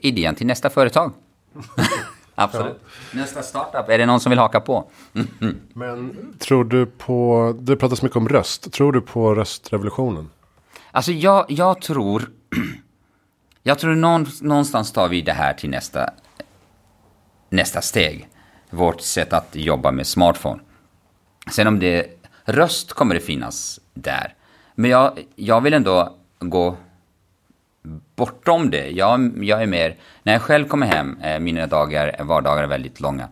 idén 0.00 0.34
till 0.34 0.46
nästa 0.46 0.70
företag. 0.70 1.12
Absolut. 2.38 2.80
Ja. 3.12 3.18
Nästa 3.20 3.42
startup, 3.42 3.88
är 3.88 3.98
det 3.98 4.06
någon 4.06 4.20
som 4.20 4.30
vill 4.30 4.38
haka 4.38 4.60
på? 4.60 4.90
Men 5.72 6.16
tror 6.38 6.64
du 6.64 6.86
på, 6.86 7.54
det 7.60 7.76
pratas 7.76 8.02
mycket 8.02 8.16
om 8.16 8.28
röst, 8.28 8.72
tror 8.72 8.92
du 8.92 9.00
på 9.00 9.34
röstrevolutionen? 9.34 10.30
Alltså 10.90 11.12
jag, 11.12 11.44
jag 11.48 11.80
tror, 11.80 12.30
jag 13.62 13.78
tror 13.78 13.94
någonstans 14.44 14.92
tar 14.92 15.08
vi 15.08 15.22
det 15.22 15.32
här 15.32 15.52
till 15.52 15.70
nästa, 15.70 16.10
nästa 17.48 17.82
steg. 17.82 18.28
Vårt 18.70 19.00
sätt 19.00 19.32
att 19.32 19.48
jobba 19.52 19.90
med 19.90 20.06
smartphone. 20.06 20.60
Sen 21.50 21.66
om 21.66 21.78
det, 21.78 22.06
röst 22.44 22.92
kommer 22.92 23.14
det 23.14 23.20
finnas 23.20 23.80
där. 23.94 24.34
Men 24.74 24.90
jag, 24.90 25.18
jag 25.34 25.60
vill 25.60 25.74
ändå 25.74 26.16
gå 26.38 26.76
bortom 28.16 28.70
det. 28.70 28.90
Jag, 28.90 29.44
jag 29.44 29.62
är 29.62 29.66
mer, 29.66 29.96
när 30.22 30.32
jag 30.32 30.42
själv 30.42 30.68
kommer 30.68 30.86
hem, 30.86 31.18
eh, 31.22 31.40
mina 31.40 31.66
dagar, 31.66 32.16
eh, 32.18 32.24
vardagar 32.24 32.62
är 32.62 32.66
väldigt 32.66 33.00
långa. 33.00 33.28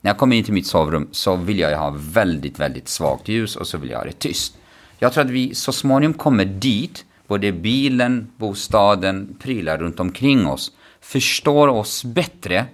När 0.00 0.10
jag 0.10 0.18
kommer 0.18 0.36
in 0.36 0.44
till 0.44 0.54
mitt 0.54 0.66
sovrum 0.66 1.08
så 1.12 1.36
vill 1.36 1.58
jag 1.58 1.78
ha 1.78 1.94
väldigt, 1.98 2.58
väldigt 2.60 2.88
svagt 2.88 3.28
ljus 3.28 3.56
och 3.56 3.66
så 3.66 3.78
vill 3.78 3.90
jag 3.90 3.98
ha 3.98 4.04
det 4.04 4.18
tyst. 4.18 4.58
Jag 4.98 5.12
tror 5.12 5.24
att 5.24 5.30
vi 5.30 5.54
så 5.54 5.72
småningom 5.72 6.14
kommer 6.14 6.44
dit, 6.44 7.04
både 7.26 7.52
bilen, 7.52 8.30
bostaden, 8.36 9.36
prylar 9.40 9.78
runt 9.78 10.00
omkring 10.00 10.46
oss, 10.46 10.72
förstår 11.00 11.68
oss 11.68 12.04
bättre, 12.04 12.64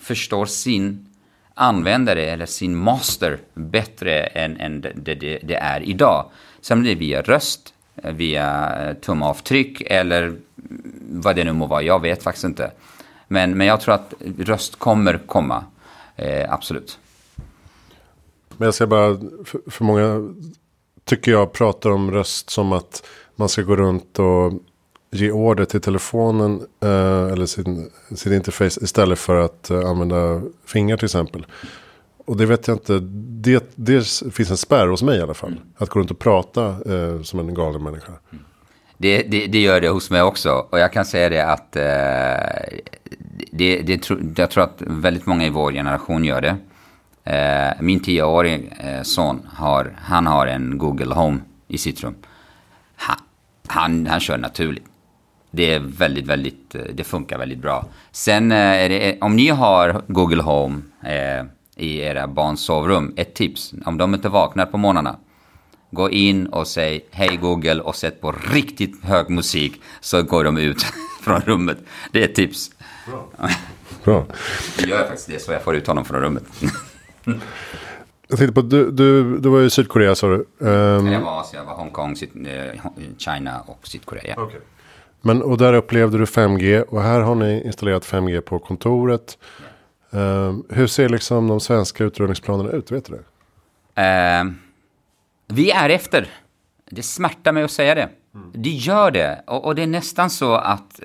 förstår 0.00 0.46
sin 0.46 1.06
användare 1.54 2.22
eller 2.26 2.46
sin 2.46 2.76
master 2.76 3.38
bättre 3.54 4.22
än, 4.22 4.56
än 4.56 4.80
det, 4.80 5.14
det, 5.14 5.38
det 5.42 5.54
är 5.54 5.80
idag. 5.82 6.30
Sen 6.60 6.80
blir 6.80 6.94
det 6.94 7.00
via 7.00 7.22
röst, 7.22 7.74
eh, 8.02 8.12
via 8.12 8.94
tumavtryck 9.00 9.80
eller 9.80 10.36
vad 11.10 11.36
det 11.36 11.44
nu 11.44 11.52
må 11.52 11.66
vara. 11.66 11.82
Jag 11.82 12.02
vet 12.02 12.22
faktiskt 12.22 12.44
inte. 12.44 12.70
Men, 13.28 13.58
men 13.58 13.66
jag 13.66 13.80
tror 13.80 13.94
att 13.94 14.14
röst 14.38 14.76
kommer 14.76 15.18
komma. 15.26 15.64
Eh, 16.16 16.52
absolut. 16.52 16.98
Men 18.56 18.66
jag 18.66 18.74
ska 18.74 18.86
bara, 18.86 19.18
för, 19.44 19.70
för 19.70 19.84
många 19.84 20.34
tycker 21.04 21.32
jag 21.32 21.52
pratar 21.52 21.90
om 21.90 22.10
röst 22.10 22.50
som 22.50 22.72
att 22.72 23.06
man 23.36 23.48
ska 23.48 23.62
gå 23.62 23.76
runt 23.76 24.18
och 24.18 24.52
ge 25.10 25.30
order 25.30 25.64
till 25.64 25.80
telefonen 25.80 26.66
eh, 26.80 27.32
eller 27.32 27.46
sin, 27.46 27.90
sin 28.14 28.32
interface 28.32 28.84
istället 28.84 29.18
för 29.18 29.36
att 29.36 29.70
eh, 29.70 29.88
använda 29.88 30.42
fingrar 30.64 30.96
till 30.96 31.04
exempel. 31.04 31.46
Och 32.26 32.36
det 32.36 32.46
vet 32.46 32.68
jag 32.68 32.74
inte, 32.74 32.98
det, 33.42 33.72
det 33.74 34.02
finns 34.32 34.50
en 34.50 34.56
spärr 34.56 34.86
hos 34.86 35.02
mig 35.02 35.18
i 35.18 35.22
alla 35.22 35.34
fall. 35.34 35.52
Mm. 35.52 35.62
Att 35.76 35.88
gå 35.88 36.00
runt 36.00 36.10
och 36.10 36.18
prata 36.18 36.66
eh, 36.66 37.22
som 37.22 37.40
en 37.40 37.54
galen 37.54 37.82
människa. 37.82 38.12
Mm. 38.30 38.44
Det, 39.02 39.22
det, 39.22 39.46
det, 39.46 39.60
gör 39.60 39.80
det 39.80 39.88
hos 39.88 40.10
mig 40.10 40.22
också. 40.22 40.66
Och 40.70 40.78
jag 40.78 40.92
kan 40.92 41.04
säga 41.04 41.28
det 41.28 41.46
att 41.46 41.76
eh, 41.76 41.82
det, 43.50 43.82
det, 43.82 44.10
jag 44.36 44.50
tror 44.50 44.64
att 44.64 44.82
väldigt 44.86 45.26
många 45.26 45.46
i 45.46 45.50
vår 45.50 45.72
generation 45.72 46.24
gör 46.24 46.40
det. 46.40 46.56
Eh, 47.24 47.82
min 47.82 48.00
tioårige 48.00 48.62
eh, 48.80 49.02
son 49.02 49.40
har, 49.54 49.92
han 50.02 50.26
har 50.26 50.46
en 50.46 50.78
Google 50.78 51.14
Home 51.14 51.38
i 51.68 51.78
sitt 51.78 52.02
rum. 52.02 52.14
Han, 52.96 53.16
han, 53.66 54.06
han 54.06 54.20
kör 54.20 54.38
naturligt. 54.38 54.86
Det 55.50 55.74
är 55.74 55.78
väldigt, 55.78 56.26
väldigt, 56.26 56.74
eh, 56.74 56.82
det 56.94 57.04
funkar 57.04 57.38
väldigt 57.38 57.58
bra. 57.58 57.84
Sen 58.12 58.52
eh, 58.52 58.58
är 58.58 58.88
det, 58.88 59.10
eh, 59.10 59.16
om 59.20 59.36
ni 59.36 59.48
har 59.48 60.02
Google 60.06 60.42
Home 60.42 60.80
eh, 61.04 61.44
i 61.76 61.98
era 61.98 62.26
barns 62.26 62.60
sovrum, 62.60 63.14
ett 63.16 63.34
tips. 63.34 63.74
Om 63.84 63.98
de 63.98 64.14
inte 64.14 64.28
vaknar 64.28 64.66
på 64.66 64.78
morgnarna, 64.78 65.16
gå 65.90 66.10
in 66.10 66.46
och 66.46 66.66
säg 66.66 67.06
hej 67.10 67.36
Google 67.36 67.80
och 67.80 67.96
sätt 67.96 68.20
på 68.20 68.34
riktigt 68.52 69.04
hög 69.04 69.30
musik 69.30 69.82
så 70.00 70.22
går 70.22 70.44
de 70.44 70.58
ut 70.58 70.82
från 71.22 71.40
rummet. 71.40 71.78
Det 72.12 72.20
är 72.20 72.24
ett 72.24 72.34
tips. 72.34 72.70
Bra. 73.06 73.28
Bra. 74.04 74.26
Jag 74.78 74.88
gör 74.88 74.98
faktiskt 74.98 75.28
det 75.28 75.42
så 75.42 75.52
jag 75.52 75.62
får 75.62 75.76
ut 75.76 75.86
honom 75.86 76.04
från 76.04 76.20
rummet. 76.20 76.44
Jag 78.28 78.38
tänkte 78.38 78.54
på, 78.54 78.62
du, 78.62 78.90
du, 78.90 79.38
du 79.38 79.48
var 79.48 79.60
i 79.60 79.70
Sydkorea 79.70 80.14
sa 80.14 80.28
du. 80.28 80.46
Um... 80.58 81.06
Jag 81.06 81.20
var 81.20 81.40
Asien, 81.40 81.62
jag 81.62 81.70
var 81.70 81.76
Hongkong, 81.76 82.16
eh, 82.46 82.80
China 83.18 83.60
och 83.66 83.78
Sydkorea. 83.82 84.40
Okay. 84.40 84.60
Men, 85.20 85.42
och 85.42 85.58
där 85.58 85.72
upplevde 85.72 86.18
du 86.18 86.24
5G 86.24 86.82
och 86.82 87.02
här 87.02 87.20
har 87.20 87.34
ni 87.34 87.62
installerat 87.66 88.04
5G 88.06 88.40
på 88.40 88.58
kontoret. 88.58 89.38
Um, 90.10 90.64
hur 90.68 90.86
ser 90.86 91.08
liksom 91.08 91.48
de 91.48 91.60
svenska 91.60 92.04
utrullningsplanerna 92.04 92.70
ut? 92.70 92.90
Vet 92.90 93.04
du 93.04 93.12
det? 93.12 93.22
Uh, 94.02 94.52
vi 95.50 95.70
är 95.70 95.88
efter. 95.88 96.26
Det 96.90 97.02
smärtar 97.02 97.52
mig 97.52 97.62
att 97.62 97.70
säga 97.70 97.94
det. 97.94 98.08
Mm. 98.34 98.52
Det 98.54 98.70
gör 98.70 99.10
det. 99.10 99.42
Och, 99.46 99.64
och, 99.64 99.74
det 99.74 99.82
är 99.82 99.86
nästan 99.86 100.30
så 100.30 100.54
att 100.54 101.00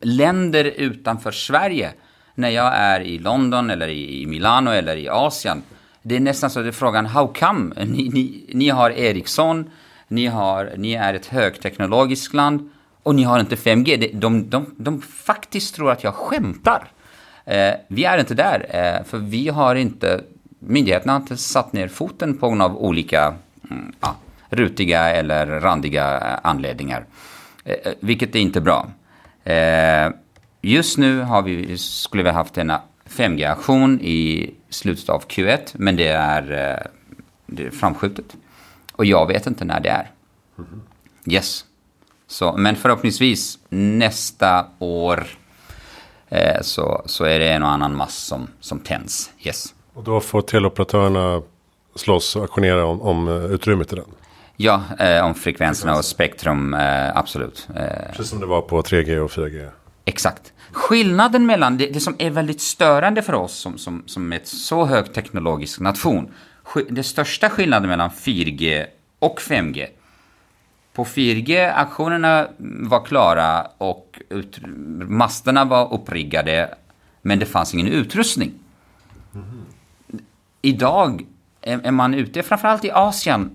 länder 0.00 0.64
utanför 0.64 1.30
Sverige, 1.30 1.92
när 2.34 2.48
jag 2.48 2.72
är 2.76 3.00
i 3.00 3.18
London 3.18 3.70
eller 3.70 3.88
i, 3.88 4.22
i 4.22 4.26
Milano 4.26 4.70
eller 4.70 4.96
i 4.96 5.08
Asien, 5.08 5.62
det 6.02 6.16
är 6.16 6.20
nästan 6.20 6.50
så 6.50 6.60
att 6.60 6.64
det 6.64 6.70
är 6.70 6.72
frågan, 6.72 7.06
how 7.06 7.26
come? 7.26 7.74
Ni, 7.84 8.08
ni, 8.08 8.44
ni 8.54 8.68
har 8.68 8.90
Ericsson, 8.90 9.70
ni, 10.08 10.26
har, 10.26 10.72
ni 10.76 10.92
är 10.92 11.14
ett 11.14 11.26
högteknologiskt 11.26 12.34
land 12.34 12.70
och 13.02 13.14
ni 13.14 13.22
har 13.22 13.40
inte 13.40 13.56
5G. 13.56 13.96
De, 13.96 14.10
de, 14.18 14.50
de, 14.50 14.74
de 14.76 15.00
faktiskt 15.02 15.74
tror 15.74 15.90
att 15.90 16.04
jag 16.04 16.14
skämtar. 16.14 16.88
Eh, 17.44 17.74
vi 17.88 18.04
är 18.04 18.18
inte 18.18 18.34
där, 18.34 18.66
eh, 18.70 19.04
för 19.04 19.18
vi 19.18 19.48
har 19.48 19.74
inte, 19.74 20.20
myndigheterna 20.58 21.12
har 21.12 21.20
inte 21.20 21.36
satt 21.36 21.72
ner 21.72 21.88
foten 21.88 22.36
på 22.38 22.48
grund 22.48 22.62
av 22.62 22.76
olika 22.76 23.34
ja, 24.00 24.16
rutiga 24.50 25.10
eller 25.10 25.46
randiga 25.46 26.20
eh, 26.20 26.38
anledningar. 26.42 27.04
Eh, 27.64 27.92
vilket 28.00 28.34
är 28.34 28.40
inte 28.40 28.60
bra. 28.60 28.88
Eh, 29.44 30.10
just 30.60 30.98
nu 30.98 31.20
har 31.20 31.42
vi, 31.42 31.78
skulle 31.78 32.22
vi 32.22 32.30
haft 32.30 32.58
en 32.58 32.72
5G-aktion 33.08 34.00
i 34.00 34.54
slutet 34.70 35.08
av 35.08 35.26
Q1, 35.26 35.60
men 35.72 35.96
det 35.96 36.08
är, 36.08 36.52
eh, 36.52 36.86
det 37.46 37.66
är 37.66 37.70
framskjutet. 37.70 38.36
Och 38.92 39.04
jag 39.04 39.26
vet 39.26 39.46
inte 39.46 39.64
när 39.64 39.80
det 39.80 39.88
är. 39.88 40.10
Mm. 40.58 40.82
Yes. 41.26 41.64
Så, 42.26 42.56
men 42.56 42.76
förhoppningsvis 42.76 43.58
nästa 43.68 44.66
år 44.78 45.26
eh, 46.28 46.60
så, 46.62 47.02
så 47.06 47.24
är 47.24 47.38
det 47.38 47.52
en 47.52 47.62
och 47.62 47.70
annan 47.70 47.96
mass 47.96 48.16
som, 48.16 48.46
som 48.60 48.80
tänds. 48.80 49.30
Yes. 49.42 49.74
Och 49.92 50.04
då 50.04 50.20
får 50.20 50.42
teleoperatörerna 50.42 51.42
slåss 51.98 52.36
och 52.36 52.44
aktionera 52.44 52.84
om, 52.84 53.00
om 53.00 53.28
eh, 53.28 53.44
utrymmet 53.44 53.92
i 53.92 53.96
den? 53.96 54.04
Ja, 54.56 54.82
eh, 54.98 55.24
om 55.24 55.34
frekvenserna 55.34 55.96
och 55.96 56.04
spektrum, 56.04 56.74
eh, 56.74 57.16
absolut. 57.16 57.68
Eh, 57.76 58.06
Precis 58.10 58.28
som 58.28 58.40
det 58.40 58.46
var 58.46 58.60
på 58.60 58.82
3G 58.82 59.18
och 59.18 59.30
4G? 59.30 59.68
Exakt. 60.04 60.52
Skillnaden 60.72 61.46
mellan 61.46 61.76
det, 61.78 61.86
det 61.86 62.00
som 62.00 62.16
är 62.18 62.30
väldigt 62.30 62.60
störande 62.60 63.22
för 63.22 63.32
oss 63.32 63.52
som, 63.52 63.78
som, 63.78 64.02
som 64.06 64.32
ett 64.32 64.48
så 64.48 64.84
högteknologisk 64.84 65.80
nation. 65.80 66.30
Det 66.88 67.02
största 67.02 67.50
skillnaden 67.50 67.88
mellan 67.88 68.10
4G 68.10 68.86
och 69.18 69.40
5G. 69.40 69.86
På 70.92 71.04
4G, 71.04 71.72
aktionerna 71.74 72.48
var 72.58 73.04
klara 73.04 73.66
och 73.78 74.20
ut, 74.28 74.58
masterna 75.08 75.64
var 75.64 75.92
uppriggade. 75.94 76.74
Men 77.22 77.38
det 77.38 77.46
fanns 77.46 77.74
ingen 77.74 77.88
utrustning. 77.88 78.52
Mm. 79.34 79.66
Idag 80.62 81.26
är, 81.68 81.80
är 81.84 81.90
man 81.90 82.14
ute, 82.14 82.42
framförallt 82.42 82.84
i 82.84 82.90
Asien, 82.90 83.50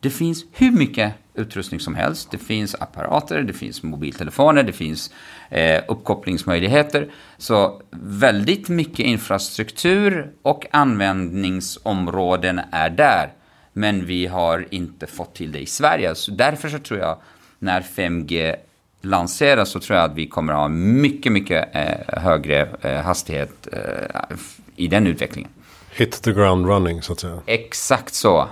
det 0.00 0.10
finns 0.10 0.44
hur 0.52 0.70
mycket 0.70 1.14
utrustning 1.34 1.80
som 1.80 1.94
helst. 1.94 2.30
Det 2.30 2.38
finns 2.38 2.74
apparater, 2.74 3.42
det 3.42 3.52
finns 3.52 3.82
mobiltelefoner, 3.82 4.62
det 4.62 4.72
finns 4.72 5.12
eh, 5.50 5.82
uppkopplingsmöjligheter. 5.88 7.10
Så 7.38 7.82
väldigt 7.90 8.68
mycket 8.68 9.00
infrastruktur 9.00 10.32
och 10.42 10.66
användningsområden 10.70 12.60
är 12.72 12.90
där. 12.90 13.32
Men 13.72 14.06
vi 14.06 14.26
har 14.26 14.66
inte 14.70 15.06
fått 15.06 15.34
till 15.34 15.52
det 15.52 15.58
i 15.60 15.66
Sverige. 15.66 16.14
Så 16.14 16.30
därför 16.30 16.68
så 16.68 16.78
tror 16.78 17.00
jag 17.00 17.18
när 17.58 17.80
5G 17.80 18.56
lanseras 19.02 19.70
så 19.70 19.80
tror 19.80 19.98
jag 19.98 20.10
att 20.10 20.16
vi 20.16 20.26
kommer 20.26 20.52
att 20.52 20.58
ha 20.58 20.68
mycket, 20.68 21.32
mycket 21.32 21.68
eh, 21.72 22.20
högre 22.22 22.68
eh, 22.80 23.00
hastighet 23.00 23.68
eh, 23.72 24.36
i 24.76 24.88
den 24.88 25.06
utvecklingen. 25.06 25.50
Hit 25.90 26.22
the 26.22 26.32
ground 26.32 26.66
running 26.66 27.02
så 27.02 27.12
att 27.12 27.20
säga. 27.20 27.42
Exakt 27.46 28.14
så. 28.14 28.48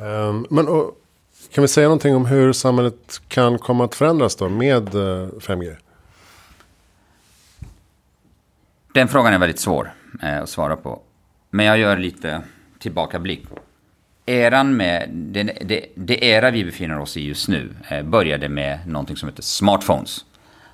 Um, 0.00 0.46
men 0.50 0.68
och, 0.68 0.96
kan 1.52 1.62
vi 1.62 1.68
säga 1.68 1.86
någonting 1.86 2.14
om 2.16 2.26
hur 2.26 2.52
samhället 2.52 3.20
kan 3.28 3.58
komma 3.58 3.84
att 3.84 3.94
förändras 3.94 4.36
då 4.36 4.48
med 4.48 4.94
uh, 4.94 5.28
5G? 5.28 5.76
Den 8.94 9.08
frågan 9.08 9.32
är 9.32 9.38
väldigt 9.38 9.60
svår 9.60 9.92
eh, 10.22 10.42
att 10.42 10.48
svara 10.48 10.76
på. 10.76 11.02
Men 11.50 11.66
jag 11.66 11.78
gör 11.78 11.96
lite 11.96 12.42
tillbakablick. 12.78 13.44
Eran 14.26 14.76
med, 14.76 15.08
det, 15.12 15.42
det, 15.42 15.86
det 15.94 16.24
era 16.24 16.50
vi 16.50 16.64
befinner 16.64 16.98
oss 16.98 17.16
i 17.16 17.26
just 17.26 17.48
nu 17.48 17.74
eh, 17.88 18.02
började 18.02 18.48
med 18.48 18.88
någonting 18.88 19.16
som 19.16 19.28
heter 19.28 19.42
smartphones. 19.42 20.24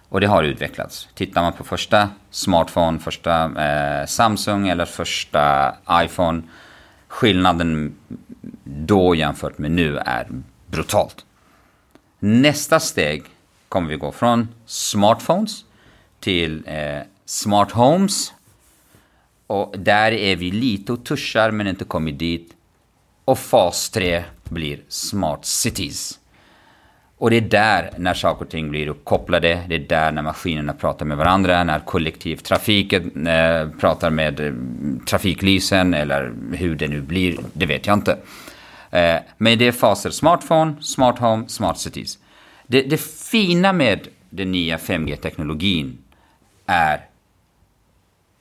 Och 0.09 0.21
det 0.21 0.27
har 0.27 0.43
utvecklats. 0.43 1.09
Tittar 1.15 1.43
man 1.43 1.53
på 1.53 1.65
första 1.65 2.11
smartphone, 2.31 2.99
första 2.99 3.45
eh, 3.65 4.07
Samsung 4.07 4.69
eller 4.69 4.85
första 4.85 5.75
iPhone. 5.93 6.43
Skillnaden 7.09 7.95
då 8.65 9.15
jämfört 9.15 9.59
med 9.59 9.71
nu 9.71 9.99
är 9.99 10.27
brutalt. 10.67 11.25
Nästa 12.19 12.81
steg 12.81 13.25
kommer 13.69 13.89
vi 13.89 13.97
gå 13.97 14.13
från 14.13 14.49
smartphones 14.67 15.65
till 16.21 16.63
eh, 16.67 17.03
smart 17.25 17.73
homes. 17.73 18.33
Och 19.47 19.75
där 19.79 20.13
är 20.13 20.37
vi 20.37 20.51
lite 20.51 20.93
och 20.93 21.05
tuschar 21.05 21.51
men 21.51 21.67
inte 21.67 21.85
kommit 21.85 22.19
dit. 22.19 22.53
Och 23.25 23.39
fas 23.39 23.91
3 23.91 24.25
blir 24.45 24.81
smart 24.89 25.45
cities. 25.45 26.19
Och 27.19 27.31
det 27.31 27.37
är 27.37 27.41
där 27.41 27.91
när 27.97 28.15
saker 28.15 28.45
och 28.45 28.51
ting 28.51 28.71
blir 28.71 28.89
uppkopplade, 28.89 29.63
det 29.69 29.75
är 29.75 29.79
där 29.79 30.13
när 30.13 30.23
maskinerna 30.23 30.73
pratar 30.73 31.07
med 31.07 31.17
varandra, 31.17 31.65
när 31.65 31.81
kollektivtrafiken 31.81 33.27
eh, 33.27 33.69
pratar 33.81 34.11
med 34.11 34.41
eh, 34.41 34.53
trafiklysen 35.07 35.95
eller 35.95 36.33
hur 36.53 36.75
det 36.75 36.89
nu 36.89 37.01
blir, 37.01 37.37
det 37.53 37.67
vet 37.67 37.87
jag 37.87 37.95
inte. 37.95 38.19
Eh, 38.91 39.17
men 39.39 39.59
det 39.59 39.67
är 39.67 39.73
faser 39.73 40.11
smartphone, 40.11 40.75
smart 40.81 41.19
home, 41.19 41.49
smart 41.49 41.79
cities. 41.79 42.19
Det, 42.67 42.83
det 42.83 43.01
fina 43.31 43.73
med 43.73 44.09
den 44.31 44.53
nya 44.53 44.77
5G-teknologin 44.77 45.99
är 46.67 47.01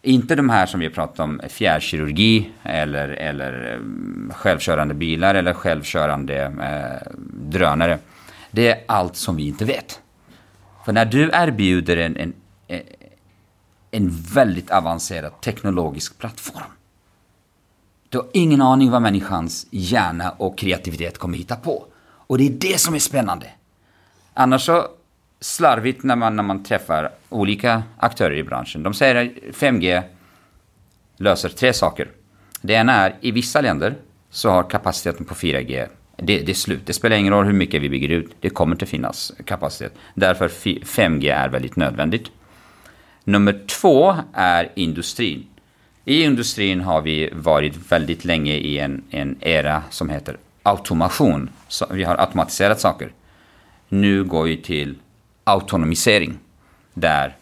inte 0.01 0.35
de 0.35 0.49
här 0.49 0.65
som 0.65 0.79
vi 0.79 0.85
har 0.85 0.93
pratat 0.93 1.19
om, 1.19 1.41
fjärrkirurgi 1.49 2.49
eller, 2.63 3.09
eller 3.09 3.73
eh, 3.73 4.35
självkörande 4.35 4.93
bilar 4.93 5.35
eller 5.35 5.53
självkörande 5.53 6.43
eh, 6.43 7.11
drönare. 7.33 7.99
Det 8.55 8.67
är 8.67 8.83
allt 8.87 9.15
som 9.15 9.35
vi 9.35 9.47
inte 9.47 9.65
vet. 9.65 10.01
För 10.85 10.93
när 10.93 11.05
du 11.05 11.29
erbjuder 11.33 11.97
en, 11.97 12.17
en, 12.17 12.33
en 13.91 14.09
väldigt 14.09 14.71
avancerad 14.71 15.41
teknologisk 15.41 16.17
plattform. 16.17 16.71
Du 18.09 18.17
har 18.17 18.27
ingen 18.33 18.61
aning 18.61 18.91
vad 18.91 19.01
människans 19.01 19.67
hjärna 19.71 20.29
och 20.29 20.57
kreativitet 20.57 21.17
kommer 21.17 21.37
hitta 21.37 21.55
på. 21.55 21.85
Och 22.03 22.37
det 22.37 22.47
är 22.47 22.49
det 22.49 22.79
som 22.79 22.95
är 22.95 22.99
spännande. 22.99 23.47
Annars 24.33 24.65
så 24.65 24.87
slarvigt 25.39 26.03
när 26.03 26.15
man, 26.15 26.35
när 26.35 26.43
man 26.43 26.63
träffar 26.63 27.11
olika 27.29 27.83
aktörer 27.97 28.35
i 28.35 28.43
branschen. 28.43 28.83
De 28.83 28.93
säger 28.93 29.15
att 29.15 29.55
5G 29.55 30.03
löser 31.17 31.49
tre 31.49 31.73
saker. 31.73 32.11
Det 32.61 32.73
ena 32.73 32.93
är 32.93 33.15
i 33.21 33.31
vissa 33.31 33.61
länder 33.61 33.95
så 34.29 34.49
har 34.49 34.69
kapaciteten 34.69 35.25
på 35.25 35.35
4G 35.35 35.87
det, 36.17 36.39
det, 36.39 36.51
är 36.51 36.53
slut. 36.53 36.81
Det 36.85 36.93
spelar 36.93 37.17
ingen 37.17 37.33
roll 37.33 37.45
hur 37.45 37.53
mycket 37.53 37.81
vi 37.81 37.89
bygger 37.89 38.09
ut. 38.09 38.35
Det 38.39 38.49
kommer 38.49 38.75
inte 38.75 38.85
finnas 38.85 39.31
kapacitet. 39.45 39.93
Därför 40.13 40.47
5G 40.47 41.33
är 41.33 41.49
väldigt 41.49 41.75
nödvändigt. 41.75 42.31
Nummer 43.23 43.61
två 43.67 44.15
är 44.33 44.71
industrin. 44.75 45.47
I 46.05 46.23
industrin 46.23 46.81
har 46.81 47.01
vi 47.01 47.29
varit 47.33 47.91
väldigt 47.91 48.25
länge 48.25 48.53
i 48.53 48.79
en, 48.79 49.03
en 49.09 49.37
era 49.41 49.83
som 49.89 50.09
heter 50.09 50.37
automation. 50.63 51.49
Så 51.67 51.85
vi 51.91 52.03
har 52.03 52.15
automatiserat 52.15 52.79
saker. 52.79 53.11
Nu 53.89 54.23
går 54.23 54.43
vi 54.43 54.57
till 54.57 54.95
autonomisering. 55.43 56.37
Där 56.93 57.35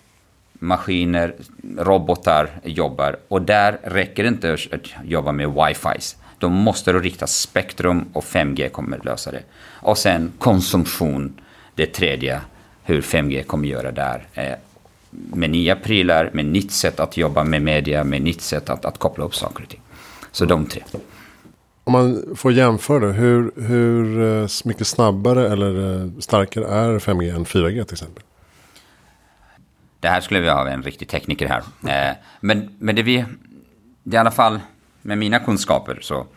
maskiner, 0.54 1.36
robotar 1.78 2.50
jobbar. 2.64 3.18
Och 3.28 3.42
där 3.42 3.80
räcker 3.84 4.24
det 4.24 4.30
inte 4.30 4.54
att 4.54 5.06
jobba 5.06 5.32
med 5.32 5.50
wifi. 5.50 6.16
Då 6.44 6.50
måste 6.50 6.92
du 6.92 7.00
rikta 7.00 7.28
spektrum 7.28 8.06
och 8.14 8.24
5G 8.24 8.70
kommer 8.70 9.00
lösa 9.04 9.32
det. 9.32 9.44
Och 9.72 9.98
sen 9.98 10.32
konsumtion, 10.40 11.42
det 11.76 11.86
tredje, 11.86 12.42
hur 12.84 13.02
5G 13.02 13.44
kommer 13.44 13.68
göra 13.68 13.92
där. 13.92 14.28
Eh, 14.34 14.54
med 15.10 15.50
nya 15.50 15.76
prylar, 15.76 16.30
med 16.34 16.46
nytt 16.46 16.72
sätt 16.72 17.00
att 17.00 17.18
jobba 17.18 17.44
med 17.44 17.62
media, 17.62 18.04
med 18.04 18.22
nytt 18.22 18.42
sätt 18.42 18.70
att, 18.70 18.86
att 18.86 18.98
koppla 18.98 19.26
upp 19.26 19.36
saker 19.36 19.64
och 19.64 19.70
ting. 19.70 19.82
Så 20.32 20.46
de 20.46 20.66
tre. 20.66 20.84
Om 21.84 21.94
man 21.94 22.36
får 22.36 22.52
jämföra, 22.52 23.12
hur, 23.12 23.52
hur 23.56 24.22
eh, 24.42 24.48
mycket 24.66 24.88
snabbare 24.88 25.52
eller 25.52 26.02
eh, 26.02 26.10
starkare 26.20 26.66
är 26.66 27.00
5G 27.00 27.36
än 27.36 27.46
4G 27.46 27.84
till 27.84 27.94
exempel? 27.94 28.24
Det 30.00 30.08
här 30.08 30.22
skulle 30.22 30.40
vi 30.40 30.50
ha 30.50 30.70
en 30.70 30.84
riktig 30.84 31.08
tekniker 31.08 31.48
här. 31.48 31.64
Men, 32.40 32.76
men 32.80 32.96
det 32.96 33.04
vi, 33.04 33.26
det 34.04 34.16
är 34.16 34.20
i 34.20 34.22
alla 34.22 34.32
fall 34.32 34.60
med 35.04 35.18
mina 35.18 35.40
kunskaper 35.40 36.00
så 36.02 36.28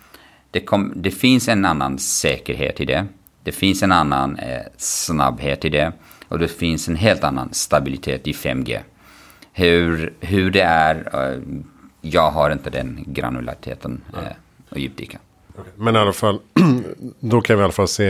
det, 0.50 0.60
kom, 0.60 0.92
det 0.96 1.10
finns 1.10 1.48
en 1.48 1.64
annan 1.64 1.98
säkerhet 1.98 2.80
i 2.80 2.84
det. 2.84 3.06
Det 3.42 3.52
finns 3.52 3.82
en 3.82 3.92
annan 3.92 4.36
eh, 4.38 4.62
snabbhet 4.76 5.64
i 5.64 5.68
det. 5.68 5.92
Och 6.28 6.38
det 6.38 6.48
finns 6.48 6.88
en 6.88 6.96
helt 6.96 7.24
annan 7.24 7.48
stabilitet 7.52 8.26
i 8.26 8.32
5G. 8.32 8.78
Hur, 9.52 10.14
hur 10.20 10.50
det 10.50 10.62
är, 10.62 10.94
eh, 11.12 11.42
jag 12.00 12.30
har 12.30 12.50
inte 12.50 12.70
den 12.70 13.04
granulariteten 13.06 14.00
eh, 14.12 14.36
att 14.68 14.78
djupdyka. 14.78 15.18
Men 15.76 15.96
i 15.96 15.98
alla 15.98 16.12
fall, 16.12 16.40
då 17.20 17.40
kan 17.40 17.56
vi 17.56 17.60
i 17.60 17.64
alla 17.64 17.72
fall 17.72 17.88
se 17.88 18.08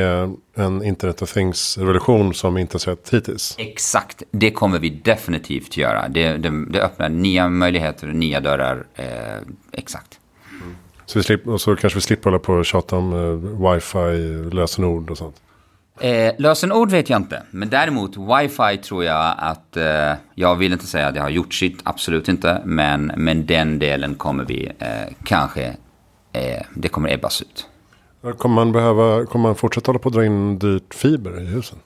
en 0.54 0.82
Internet 0.84 1.22
of 1.22 1.32
Things-revolution 1.32 2.34
som 2.34 2.54
vi 2.54 2.60
inte 2.60 2.78
sett 2.78 3.14
hittills. 3.14 3.54
Exakt, 3.58 4.22
det 4.30 4.50
kommer 4.50 4.78
vi 4.78 4.90
definitivt 4.90 5.76
göra. 5.76 6.08
Det, 6.08 6.36
det, 6.36 6.66
det 6.70 6.82
öppnar 6.82 7.08
nya 7.08 7.48
möjligheter, 7.48 8.06
nya 8.06 8.40
dörrar. 8.40 8.86
Eh, 8.94 9.06
exakt. 9.72 10.20
Så, 11.06 11.18
vi 11.18 11.22
slipper, 11.22 11.50
och 11.50 11.60
så 11.60 11.76
kanske 11.76 11.96
vi 11.96 12.00
slipper 12.00 12.30
hålla 12.30 12.38
på 12.38 12.52
och 12.52 12.66
tjata 12.66 12.96
om 12.96 13.12
eh, 13.12 13.72
wifi, 13.72 14.50
lösenord 14.54 15.10
och 15.10 15.18
sånt. 15.18 15.36
Eh, 16.00 16.34
lösenord 16.38 16.90
vet 16.90 17.10
jag 17.10 17.20
inte, 17.20 17.42
men 17.50 17.68
däremot 17.68 18.16
wifi 18.16 18.78
tror 18.78 19.04
jag 19.04 19.34
att, 19.38 19.76
eh, 19.76 20.12
jag 20.34 20.56
vill 20.56 20.72
inte 20.72 20.86
säga 20.86 21.06
att 21.06 21.14
det 21.14 21.20
har 21.20 21.28
gjort 21.28 21.54
sitt, 21.54 21.80
absolut 21.82 22.28
inte, 22.28 22.62
men, 22.64 23.12
men 23.16 23.46
den 23.46 23.78
delen 23.78 24.14
kommer 24.14 24.44
vi 24.44 24.72
eh, 24.78 25.14
kanske, 25.24 25.76
eh, 26.32 26.62
det 26.74 26.88
kommer 26.88 27.12
ebbas 27.12 27.42
ut. 27.42 27.66
Kommer 28.38 28.54
man 28.54 28.72
behöva, 28.72 29.26
kommer 29.26 29.42
man 29.42 29.54
fortsätta 29.54 29.88
hålla 29.88 29.98
på 29.98 30.08
att 30.08 30.14
dra 30.14 30.24
in 30.24 30.58
dyrt 30.58 30.94
fiber 30.94 31.40
i 31.40 31.44
husen? 31.44 31.78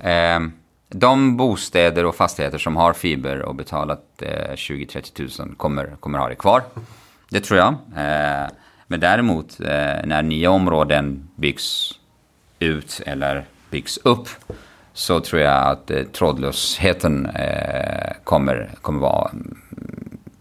Eh, 0.00 0.40
de 0.88 1.36
bostäder 1.36 2.04
och 2.04 2.14
fastigheter 2.14 2.58
som 2.58 2.76
har 2.76 2.92
fiber 2.92 3.42
och 3.42 3.54
betalat 3.54 4.22
eh, 4.22 4.52
20-30 4.52 5.42
000 5.46 5.54
kommer, 5.56 5.96
kommer 6.00 6.18
ha 6.18 6.28
det 6.28 6.34
kvar. 6.34 6.62
Det 7.28 7.40
tror 7.40 7.58
jag. 7.58 7.74
Eh, 7.96 8.48
men 8.86 9.00
däremot 9.00 9.60
eh, 9.60 9.66
när 10.04 10.22
nya 10.22 10.50
områden 10.50 11.28
byggs 11.36 11.92
ut 12.58 13.00
eller 13.06 13.44
byggs 13.70 13.98
upp 14.02 14.28
så 14.92 15.20
tror 15.20 15.42
jag 15.42 15.66
att 15.66 15.90
eh, 15.90 16.02
trådlösheten 16.02 17.26
eh, 17.26 18.12
kommer, 18.24 18.70
kommer 18.82 19.00
vara, 19.00 19.30
mm, 19.30 19.58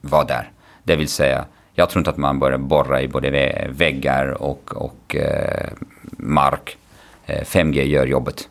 vara 0.01 0.23
där. 0.23 0.51
Det 0.83 0.95
vill 0.95 1.09
säga, 1.09 1.45
jag 1.73 1.89
tror 1.89 1.99
inte 1.99 2.09
att 2.09 2.17
man 2.17 2.39
börjar 2.39 2.57
borra 2.57 3.01
i 3.01 3.07
både 3.07 3.67
väggar 3.69 4.41
och, 4.41 4.71
och 4.75 5.15
eh, 5.15 5.69
mark. 6.11 6.77
Eh, 7.25 7.43
5G 7.43 7.83
gör 7.83 8.05
jobbet. 8.05 8.49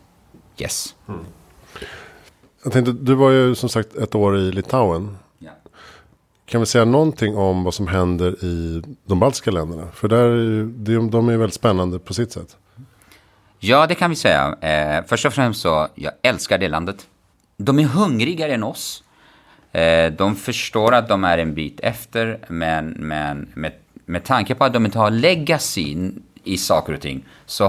Yes. 0.57 0.95
Mm. 1.07 1.19
Jag 2.63 2.73
tänkte, 2.73 2.91
du 2.91 3.15
var 3.15 3.31
ju 3.31 3.55
som 3.55 3.69
sagt 3.69 3.95
ett 3.95 4.15
år 4.15 4.37
i 4.37 4.51
Litauen. 4.51 5.17
Kan 6.49 6.61
vi 6.61 6.65
säga 6.65 6.85
någonting 6.85 7.37
om 7.37 7.63
vad 7.63 7.73
som 7.73 7.87
händer 7.87 8.45
i 8.45 8.81
de 9.05 9.19
baltiska 9.19 9.51
länderna? 9.51 9.87
För 9.93 10.07
där, 10.07 10.29
de, 10.65 11.11
de 11.11 11.29
är 11.29 11.37
väldigt 11.37 11.53
spännande 11.53 11.99
på 11.99 12.13
sitt 12.13 12.31
sätt. 12.31 12.57
Ja, 13.59 13.87
det 13.87 13.95
kan 13.95 14.09
vi 14.09 14.15
säga. 14.15 14.55
Eh, 14.61 15.05
först 15.07 15.25
och 15.25 15.33
främst 15.33 15.61
så, 15.61 15.87
jag 15.95 16.13
älskar 16.21 16.57
det 16.57 16.67
landet. 16.67 17.07
De 17.57 17.79
är 17.79 17.83
hungrigare 17.83 18.53
än 18.53 18.63
oss. 18.63 19.03
Eh, 19.71 20.11
de 20.11 20.35
förstår 20.35 20.93
att 20.93 21.07
de 21.07 21.23
är 21.23 21.37
en 21.37 21.53
bit 21.53 21.79
efter, 21.79 22.39
men, 22.47 22.87
men 22.89 23.51
med, 23.53 23.71
med 24.05 24.23
tanke 24.23 24.55
på 24.55 24.65
att 24.65 24.73
de 24.73 24.85
inte 24.85 24.99
har 24.99 25.11
legacy 25.11 26.11
i 26.43 26.57
saker 26.57 26.93
och 26.93 27.01
ting 27.01 27.25
så 27.45 27.67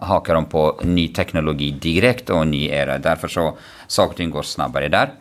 hakar 0.00 0.34
de 0.34 0.44
på 0.44 0.80
ny 0.82 1.08
teknologi 1.08 1.70
direkt 1.70 2.30
och 2.30 2.46
ny 2.46 2.68
era. 2.68 2.98
Därför 2.98 3.28
så 3.28 3.56
saker 3.86 4.10
och 4.10 4.16
ting 4.16 4.30
går 4.30 4.42
snabbare 4.42 4.88
där. 4.88 5.12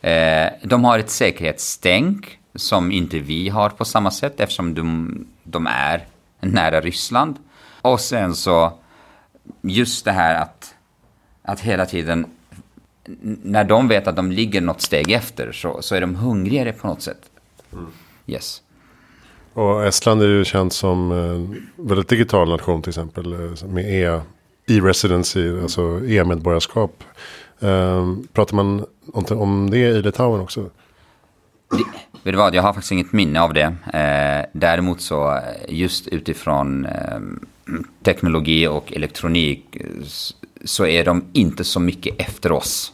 Eh, 0.00 0.48
de 0.62 0.84
har 0.84 0.98
ett 0.98 1.10
säkerhetstänk 1.10 2.38
som 2.54 2.92
inte 2.92 3.18
vi 3.18 3.48
har 3.48 3.70
på 3.70 3.84
samma 3.84 4.10
sätt 4.10 4.40
eftersom 4.40 4.74
de, 4.74 5.26
de 5.42 5.66
är 5.66 6.06
nära 6.40 6.80
Ryssland. 6.80 7.36
Och 7.82 8.00
sen 8.00 8.34
så 8.34 8.78
just 9.62 10.04
det 10.04 10.12
här 10.12 10.34
att, 10.34 10.74
att 11.42 11.60
hela 11.60 11.86
tiden 11.86 12.26
när 13.42 13.64
de 13.64 13.88
vet 13.88 14.06
att 14.06 14.16
de 14.16 14.32
ligger 14.32 14.60
något 14.60 14.80
steg 14.80 15.10
efter 15.12 15.52
så, 15.52 15.82
så 15.82 15.94
är 15.94 16.00
de 16.00 16.14
hungrigare 16.14 16.72
på 16.72 16.86
något 16.86 17.02
sätt. 17.02 17.30
Mm. 17.72 17.86
Yes. 18.26 18.62
Och 19.52 19.86
Estland 19.86 20.22
är 20.22 20.26
ju 20.26 20.44
känt 20.44 20.72
som 20.72 21.12
en 21.12 21.66
väldigt 21.76 22.08
digital 22.08 22.48
nation 22.48 22.82
till 22.82 22.90
exempel. 22.90 23.32
Eh, 23.32 23.68
med 23.68 23.84
e, 23.84 24.20
e-residency, 24.66 25.60
alltså 25.60 26.00
e-medborgarskap. 26.06 27.04
Um, 27.60 28.28
pratar 28.32 28.56
man 28.56 28.86
om, 29.12 29.24
om 29.30 29.70
det 29.70 29.78
i 29.78 30.02
Litauen 30.02 30.40
också? 30.40 30.70
Det, 31.70 31.84
vet 32.22 32.34
du 32.34 32.36
vad, 32.36 32.54
jag 32.54 32.62
har 32.62 32.72
faktiskt 32.72 32.92
inget 32.92 33.12
minne 33.12 33.40
av 33.40 33.54
det. 33.54 33.76
Eh, 33.92 34.46
däremot 34.52 35.00
så 35.00 35.40
just 35.68 36.08
utifrån 36.08 36.86
eh, 36.86 37.20
teknologi 38.02 38.66
och 38.66 38.92
elektronik 38.92 39.76
så 40.64 40.86
är 40.86 41.04
de 41.04 41.24
inte 41.32 41.64
så 41.64 41.80
mycket 41.80 42.20
efter 42.20 42.52
oss. 42.52 42.92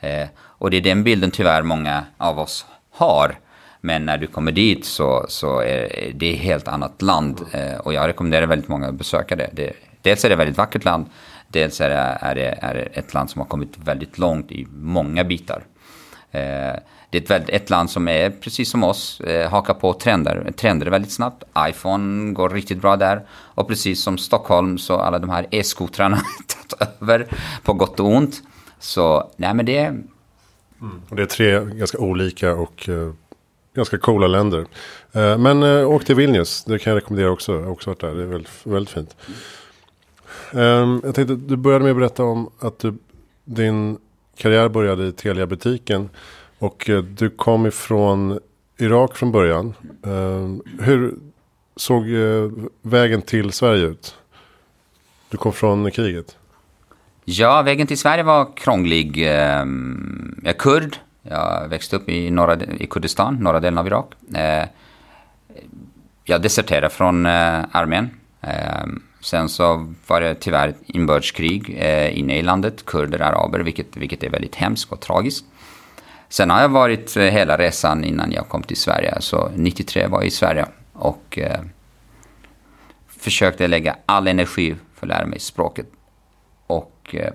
Eh, 0.00 0.28
och 0.38 0.70
det 0.70 0.76
är 0.76 0.80
den 0.80 1.04
bilden 1.04 1.30
tyvärr 1.30 1.62
många 1.62 2.04
av 2.16 2.38
oss 2.38 2.66
har. 2.90 3.38
Men 3.80 4.06
när 4.06 4.18
du 4.18 4.26
kommer 4.26 4.52
dit 4.52 4.84
så, 4.84 5.26
så 5.28 5.60
är 5.60 6.12
det 6.14 6.32
ett 6.34 6.40
helt 6.40 6.68
annat 6.68 7.02
land. 7.02 7.40
Eh, 7.52 7.76
och 7.76 7.94
jag 7.94 8.08
rekommenderar 8.08 8.46
väldigt 8.46 8.68
många 8.68 8.88
att 8.88 8.94
besöka 8.94 9.36
det. 9.36 9.50
det. 9.52 9.72
Dels 10.02 10.24
är 10.24 10.28
det 10.28 10.34
ett 10.34 10.40
väldigt 10.40 10.58
vackert 10.58 10.84
land. 10.84 11.06
Dels 11.52 11.80
är 11.80 11.88
det, 11.88 12.18
är, 12.20 12.34
det, 12.34 12.58
är 12.62 12.74
det 12.74 12.80
ett 12.80 13.14
land 13.14 13.30
som 13.30 13.40
har 13.40 13.48
kommit 13.48 13.78
väldigt 13.84 14.18
långt 14.18 14.52
i 14.52 14.66
många 14.72 15.24
bitar. 15.24 15.64
Eh, 16.30 16.76
det 17.10 17.18
är 17.18 17.22
ett, 17.22 17.30
väldigt, 17.30 17.50
ett, 17.50 17.70
land 17.70 17.90
som 17.90 18.08
är 18.08 18.30
precis 18.30 18.70
som 18.70 18.84
oss, 18.84 19.20
eh, 19.20 19.50
hakar 19.50 19.74
på 19.74 19.92
trender, 19.92 20.52
trender 20.56 20.86
väldigt 20.86 21.12
snabbt. 21.12 21.44
iPhone 21.58 22.32
går 22.32 22.50
riktigt 22.50 22.80
bra 22.80 22.96
där. 22.96 23.26
Och 23.30 23.68
precis 23.68 24.02
som 24.02 24.18
Stockholm 24.18 24.78
så 24.78 24.96
alla 24.96 25.18
de 25.18 25.30
här 25.30 25.46
e-skotrarna 25.50 26.16
tagit 26.68 27.02
över 27.02 27.26
på 27.62 27.72
gott 27.72 28.00
och 28.00 28.06
ont. 28.06 28.42
Så 28.78 29.30
nej 29.36 29.54
men 29.54 29.66
det... 29.66 29.78
är... 29.78 29.88
Mm. 29.88 31.02
Det 31.10 31.22
är 31.22 31.26
tre 31.26 31.64
ganska 31.64 31.98
olika 31.98 32.54
och 32.54 32.88
eh, 32.88 33.12
ganska 33.74 33.98
coola 33.98 34.26
länder. 34.26 34.66
Eh, 35.12 35.38
men 35.38 35.62
eh, 35.62 35.90
åk 35.90 36.04
till 36.04 36.14
Vilnius, 36.14 36.64
det 36.64 36.78
kan 36.78 36.90
jag 36.90 36.96
rekommendera 36.96 37.30
också. 37.30 37.52
Jag 37.52 37.62
har 37.62 37.70
också 37.70 37.90
varit 37.90 38.00
där, 38.00 38.14
det 38.14 38.22
är 38.22 38.26
väldigt, 38.26 38.66
väldigt 38.66 38.94
fint. 38.94 39.16
Um, 40.52 41.00
jag 41.04 41.14
tänkte, 41.14 41.34
du 41.34 41.56
började 41.56 41.84
med 41.84 41.90
att 41.90 41.96
berätta 41.96 42.24
om 42.24 42.50
att 42.58 42.78
du, 42.78 42.94
din 43.44 43.98
karriär 44.36 44.68
började 44.68 45.06
i 45.06 45.12
Telia-butiken. 45.12 46.08
Och 46.58 46.88
uh, 46.88 47.02
du 47.02 47.30
kom 47.30 47.66
ifrån 47.66 48.38
Irak 48.78 49.16
från 49.16 49.32
början. 49.32 49.74
Uh, 50.06 50.56
hur 50.80 51.14
såg 51.76 52.08
uh, 52.08 52.52
vägen 52.82 53.22
till 53.22 53.52
Sverige 53.52 53.86
ut? 53.86 54.16
Du 55.28 55.36
kom 55.36 55.52
från 55.52 55.90
kriget. 55.90 56.36
Ja, 57.24 57.62
vägen 57.62 57.86
till 57.86 57.98
Sverige 57.98 58.22
var 58.22 58.56
krånglig. 58.56 59.26
Ehm, 59.26 60.40
jag 60.42 60.54
är 60.54 60.58
kurd. 60.58 60.96
Jag 61.22 61.68
växte 61.68 61.96
upp 61.96 62.08
i, 62.08 62.30
norra, 62.30 62.56
i 62.78 62.86
Kurdistan, 62.86 63.34
norra 63.34 63.60
delen 63.60 63.78
av 63.78 63.86
Irak. 63.86 64.14
Jag 66.24 66.42
deserterade 66.42 66.90
från 66.90 67.26
eh, 67.26 67.64
armén 67.72 68.10
sen 69.22 69.48
så 69.48 69.94
var 70.06 70.20
det 70.20 70.34
tyvärr 70.34 70.74
inbördeskrig 70.86 71.76
eh, 71.78 72.18
inne 72.18 72.38
i 72.38 72.42
landet, 72.42 72.84
kurder, 72.86 73.20
araber, 73.20 73.60
vilket, 73.60 73.96
vilket 73.96 74.22
är 74.22 74.30
väldigt 74.30 74.54
hemskt 74.54 74.92
och 74.92 75.00
tragiskt. 75.00 75.44
Sen 76.28 76.50
har 76.50 76.60
jag 76.60 76.68
varit 76.68 77.16
eh, 77.16 77.22
hela 77.22 77.58
resan 77.58 78.04
innan 78.04 78.32
jag 78.32 78.48
kom 78.48 78.62
till 78.62 78.76
Sverige. 78.76 79.20
Så 79.20 79.50
93 79.56 80.06
var 80.06 80.18
jag 80.18 80.26
i 80.26 80.30
Sverige 80.30 80.66
och 80.92 81.38
eh, 81.38 81.60
försökte 83.08 83.66
lägga 83.66 83.96
all 84.06 84.28
energi 84.28 84.76
för 84.94 85.06
att 85.06 85.08
lära 85.08 85.26
mig 85.26 85.40
språket 85.40 85.86
och 86.66 87.14
eh, 87.14 87.32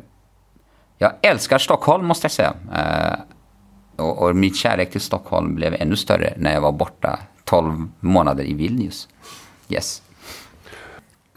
jag 0.98 1.12
älskar 1.22 1.58
Stockholm 1.58 2.06
måste 2.06 2.26
jag 2.26 2.32
säga. 2.32 2.54
Eh, 2.76 3.20
och, 3.96 4.22
och 4.22 4.36
min 4.36 4.54
kärlek 4.54 4.92
till 4.92 5.02
Stockholm 5.02 5.56
blev 5.56 5.76
ännu 5.80 5.96
större 5.96 6.34
när 6.38 6.54
jag 6.54 6.62
var 6.62 6.72
borta 6.72 7.20
12 7.44 7.92
månader 8.00 8.44
i 8.44 8.54
Vilnius. 8.54 9.08
Yes. 9.70 10.02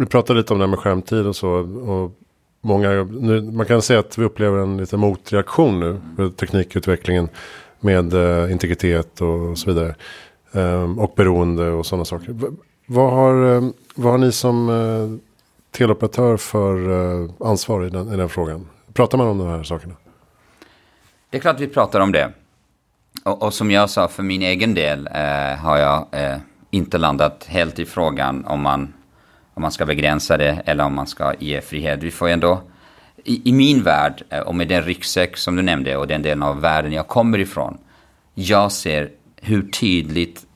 Vi 0.01 0.07
pratade 0.07 0.39
lite 0.39 0.53
om 0.53 0.59
det 0.59 0.65
här 0.65 0.71
med 0.71 0.79
skärmtid 0.79 1.27
och 1.27 1.37
så. 1.37 1.51
Och 1.51 2.13
många, 2.61 2.91
nu, 3.05 3.43
man 3.43 3.67
kan 3.67 3.83
säga 3.83 4.01
att 4.01 4.19
vi 4.19 4.25
upplever 4.25 4.59
en 4.59 4.77
liten 4.77 5.01
motreaktion 5.01 5.81
nu 5.81 6.01
för 6.17 6.29
teknikutvecklingen 6.29 7.29
med 7.81 8.15
eh, 8.15 8.53
integritet 8.53 9.21
och 9.21 9.59
så 9.59 9.73
vidare. 9.73 9.95
Um, 10.53 10.99
och 10.99 11.13
beroende 11.17 11.71
och 11.71 11.87
sådana 11.87 12.05
saker. 12.05 12.33
V 12.33 12.47
vad, 12.87 13.13
har, 13.13 13.55
eh, 13.55 13.63
vad 13.95 14.13
har 14.13 14.19
ni 14.19 14.33
som 14.33 14.69
eh, 14.69 15.19
teleoperatör 15.79 16.37
för 16.37 16.91
eh, 16.91 17.31
ansvar 17.41 17.87
i 17.87 17.91
den, 17.91 18.13
i 18.13 18.17
den 18.17 18.29
frågan? 18.29 18.69
Pratar 18.93 19.19
man 19.19 19.27
om 19.27 19.39
de 19.39 19.49
här 19.49 19.63
sakerna? 19.63 19.95
Det 21.31 21.37
är 21.37 21.41
klart 21.41 21.61
vi 21.61 21.69
pratar 21.69 22.01
om 22.01 22.13
det. 22.13 22.33
Och, 23.25 23.43
och 23.43 23.55
som 23.55 23.71
jag 23.71 23.91
sa, 23.91 24.09
för 24.09 24.23
min 24.23 24.43
egen 24.43 24.75
del 24.75 25.07
eh, 25.07 25.59
har 25.59 25.77
jag 25.77 26.07
eh, 26.13 26.37
inte 26.71 26.99
landat 26.99 27.47
helt 27.49 27.79
i 27.79 27.87
frågan 27.87 28.45
om 28.45 28.61
man, 28.61 28.93
om 29.55 29.63
man 29.63 29.73
ska 29.73 29.87
begränsa 29.87 30.37
det 30.37 30.63
eller 30.65 30.85
om 30.85 30.95
man 30.95 31.07
ska 31.07 31.35
ge 31.39 31.61
frihet. 31.61 32.03
Vi 32.03 32.11
får 32.11 32.29
ändå, 32.29 32.63
i, 33.25 33.49
i 33.49 33.53
min 33.53 33.83
värld, 33.83 34.23
eh, 34.29 34.41
och 34.41 34.55
med 34.55 34.69
den 34.69 34.83
ryggsäck 34.83 35.37
som 35.37 35.57
du 35.57 35.63
nämnde 35.63 35.97
och 35.97 36.07
den 36.07 36.23
delen 36.23 36.43
av 36.43 36.61
världen 36.61 36.93
jag 36.93 37.07
kommer 37.07 37.39
ifrån, 37.39 37.79
jag 38.35 38.73
ser 38.73 39.11
hur 39.37 39.63
tydligt 39.63 40.47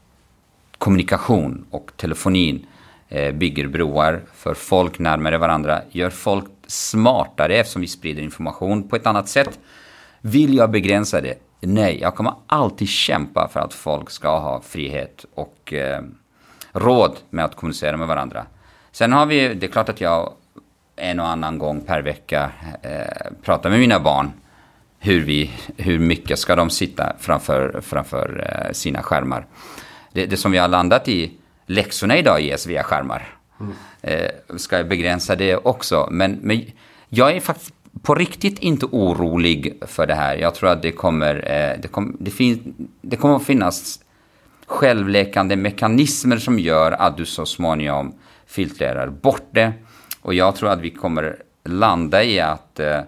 kommunikation 0.78 1.64
och 1.70 1.90
telefonin 1.96 2.66
Eh, 3.14 3.32
bygger 3.32 3.68
broar 3.68 4.22
för 4.34 4.54
folk 4.54 4.98
närmare 4.98 5.38
varandra, 5.38 5.82
gör 5.90 6.10
folk 6.10 6.44
smartare 6.66 7.56
eftersom 7.56 7.82
vi 7.82 7.88
sprider 7.88 8.22
information 8.22 8.88
på 8.88 8.96
ett 8.96 9.06
annat 9.06 9.28
sätt. 9.28 9.58
Vill 10.20 10.54
jag 10.54 10.70
begränsa 10.70 11.20
det? 11.20 11.34
Nej, 11.60 11.98
jag 12.00 12.14
kommer 12.14 12.34
alltid 12.46 12.88
kämpa 12.88 13.48
för 13.52 13.60
att 13.60 13.74
folk 13.74 14.10
ska 14.10 14.38
ha 14.38 14.60
frihet 14.60 15.24
och 15.34 15.72
eh, 15.72 16.02
råd 16.72 17.16
med 17.30 17.44
att 17.44 17.56
kommunicera 17.56 17.96
med 17.96 18.08
varandra. 18.08 18.46
Sen 18.94 19.12
har 19.12 19.26
vi, 19.26 19.54
det 19.54 19.66
är 19.66 19.70
klart 19.70 19.88
att 19.88 20.00
jag 20.00 20.32
en 20.96 21.20
och 21.20 21.28
annan 21.28 21.58
gång 21.58 21.80
per 21.80 22.02
vecka 22.02 22.50
eh, 22.82 23.32
pratar 23.42 23.70
med 23.70 23.78
mina 23.80 24.00
barn 24.00 24.32
hur, 24.98 25.20
vi, 25.20 25.50
hur 25.76 25.98
mycket 25.98 26.38
ska 26.38 26.56
de 26.56 26.70
sitta 26.70 27.12
framför, 27.18 27.80
framför 27.80 28.46
eh, 28.48 28.72
sina 28.72 29.02
skärmar. 29.02 29.46
Det, 30.12 30.26
det 30.26 30.36
som 30.36 30.52
vi 30.52 30.58
har 30.58 30.68
landat 30.68 31.08
i 31.08 31.32
läxorna 31.66 32.18
idag 32.18 32.40
ges 32.40 32.66
via 32.66 32.82
skärmar. 32.82 33.36
Mm. 33.60 33.72
Eh, 34.02 34.56
ska 34.56 34.76
jag 34.76 34.88
begränsa 34.88 35.36
det 35.36 35.56
också? 35.56 36.08
Men, 36.10 36.38
men 36.42 36.62
jag 37.08 37.36
är 37.36 37.40
faktiskt 37.40 37.74
på 38.02 38.14
riktigt 38.14 38.58
inte 38.58 38.86
orolig 38.86 39.78
för 39.86 40.06
det 40.06 40.14
här. 40.14 40.36
Jag 40.36 40.54
tror 40.54 40.70
att 40.70 40.82
det 40.82 40.92
kommer, 40.92 41.34
eh, 41.34 41.80
det, 41.80 41.88
kom, 41.88 42.16
det, 42.20 42.30
fin, 42.30 42.74
det 43.02 43.16
kommer 43.16 43.36
att 43.36 43.44
finnas 43.44 44.03
självläkande 44.66 45.56
mekanismer 45.56 46.36
som 46.36 46.58
gör 46.58 46.92
att 46.92 47.16
du 47.16 47.26
så 47.26 47.46
småningom 47.46 48.14
filtrerar 48.46 49.08
bort 49.08 49.48
det. 49.50 49.72
Och 50.20 50.34
jag 50.34 50.56
tror 50.56 50.70
att 50.70 50.80
vi 50.80 50.90
kommer 50.90 51.36
landa 51.64 52.24
i 52.24 52.40
att, 52.40 52.80
eh, 52.80 53.00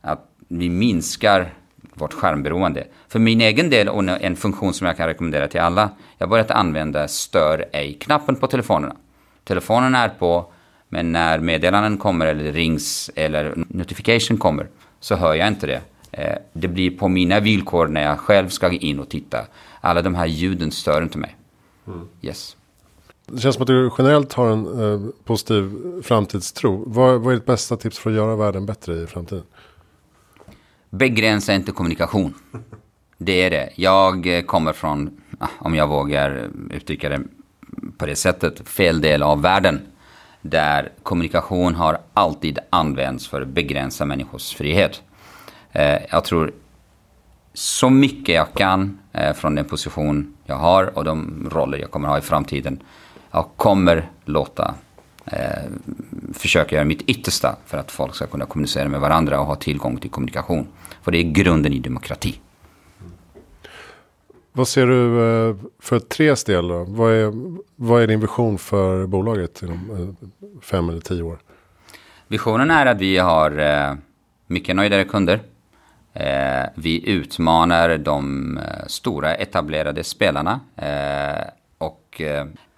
att 0.00 0.28
vi 0.48 0.68
minskar 0.68 1.54
vårt 1.94 2.12
skärmberoende. 2.12 2.86
För 3.08 3.18
min 3.18 3.40
egen 3.40 3.70
del 3.70 3.88
och 3.88 4.04
en 4.04 4.36
funktion 4.36 4.74
som 4.74 4.86
jag 4.86 4.96
kan 4.96 5.06
rekommendera 5.06 5.48
till 5.48 5.60
alla. 5.60 5.90
Jag 6.18 6.26
har 6.26 6.30
börjat 6.30 6.50
använda 6.50 7.08
stör 7.08 7.64
ej-knappen 7.72 8.36
på 8.36 8.46
telefonerna. 8.46 8.96
Telefonen 9.44 9.94
är 9.94 10.08
på, 10.08 10.52
men 10.88 11.12
när 11.12 11.38
meddelanden 11.38 11.98
kommer 11.98 12.26
eller 12.26 12.52
rings 12.52 13.10
eller 13.14 13.54
notification 13.56 14.38
kommer 14.38 14.66
så 15.00 15.14
hör 15.14 15.34
jag 15.34 15.48
inte 15.48 15.66
det. 15.66 15.80
Eh, 16.12 16.38
det 16.52 16.68
blir 16.68 16.90
på 16.90 17.08
mina 17.08 17.40
villkor 17.40 17.86
när 17.86 18.02
jag 18.02 18.18
själv 18.18 18.48
ska 18.48 18.70
in 18.70 19.00
och 19.00 19.08
titta. 19.08 19.38
Alla 19.84 20.02
de 20.02 20.14
här 20.14 20.26
ljuden 20.26 20.70
stör 20.70 21.02
inte 21.02 21.18
mig. 21.18 21.36
Mm. 21.86 22.08
Yes. 22.22 22.56
Det 23.26 23.40
känns 23.40 23.54
som 23.54 23.62
att 23.62 23.66
du 23.66 23.90
generellt 23.98 24.32
har 24.32 24.50
en 24.50 24.80
eh, 24.80 25.10
positiv 25.24 25.72
framtidstro. 26.02 26.84
Vad, 26.86 27.20
vad 27.20 27.32
är 27.32 27.36
ditt 27.36 27.46
bästa 27.46 27.76
tips 27.76 27.98
för 27.98 28.10
att 28.10 28.16
göra 28.16 28.36
världen 28.36 28.66
bättre 28.66 28.94
i 28.94 29.06
framtiden? 29.06 29.44
Begränsa 30.90 31.54
inte 31.54 31.72
kommunikation. 31.72 32.34
Det 33.18 33.42
är 33.42 33.50
det. 33.50 33.70
Jag 33.76 34.36
eh, 34.36 34.42
kommer 34.42 34.72
från, 34.72 35.20
ah, 35.38 35.48
om 35.58 35.74
jag 35.74 35.88
vågar 35.88 36.50
uttrycka 36.70 37.08
det 37.08 37.20
på 37.98 38.06
det 38.06 38.16
sättet, 38.16 38.68
fel 38.68 39.00
del 39.00 39.22
av 39.22 39.42
världen. 39.42 39.80
Där 40.42 40.92
kommunikation 41.02 41.74
har 41.74 41.98
alltid 42.14 42.58
använts 42.70 43.28
för 43.28 43.42
att 43.42 43.48
begränsa 43.48 44.04
människors 44.04 44.54
frihet. 44.54 45.02
Eh, 45.72 45.98
jag 46.10 46.24
tror 46.24 46.52
så 47.54 47.90
mycket 47.90 48.34
jag 48.34 48.52
kan 48.52 48.98
eh, 49.12 49.32
från 49.32 49.54
den 49.54 49.64
position 49.64 50.34
jag 50.44 50.56
har 50.56 50.98
och 50.98 51.04
de 51.04 51.48
roller 51.52 51.78
jag 51.78 51.90
kommer 51.90 52.08
ha 52.08 52.18
i 52.18 52.20
framtiden. 52.20 52.82
Jag 53.30 53.46
kommer 53.56 54.10
låta 54.24 54.74
eh, 55.26 55.62
försöka 56.34 56.74
göra 56.74 56.84
mitt 56.84 57.02
yttersta 57.02 57.56
för 57.66 57.78
att 57.78 57.90
folk 57.90 58.14
ska 58.14 58.26
kunna 58.26 58.46
kommunicera 58.46 58.88
med 58.88 59.00
varandra 59.00 59.40
och 59.40 59.46
ha 59.46 59.54
tillgång 59.54 59.96
till 59.96 60.10
kommunikation. 60.10 60.66
För 61.02 61.12
det 61.12 61.18
är 61.18 61.32
grunden 61.32 61.72
i 61.72 61.78
demokrati. 61.78 62.40
Vad 64.52 64.68
ser 64.68 64.86
du 64.86 65.20
eh, 65.20 65.56
för 65.80 65.98
Tres 65.98 66.44
del 66.44 66.68
då? 66.68 66.84
Vad 66.88 67.12
är, 67.12 67.32
vad 67.76 68.02
är 68.02 68.06
din 68.06 68.20
vision 68.20 68.58
för 68.58 69.06
bolaget 69.06 69.62
inom 69.62 69.90
eh, 69.90 70.28
fem 70.62 70.88
eller 70.88 71.00
tio 71.00 71.22
år? 71.22 71.38
Visionen 72.28 72.70
är 72.70 72.86
att 72.86 73.00
vi 73.00 73.18
har 73.18 73.58
eh, 73.58 73.94
mycket 74.46 74.76
nöjdare 74.76 75.04
kunder. 75.04 75.40
Eh, 76.14 76.64
vi 76.74 77.08
utmanar 77.10 77.98
de 77.98 78.58
eh, 78.58 78.86
stora 78.86 79.34
etablerade 79.34 80.04
spelarna. 80.04 80.60
Eh, 80.76 81.44
och 81.78 82.20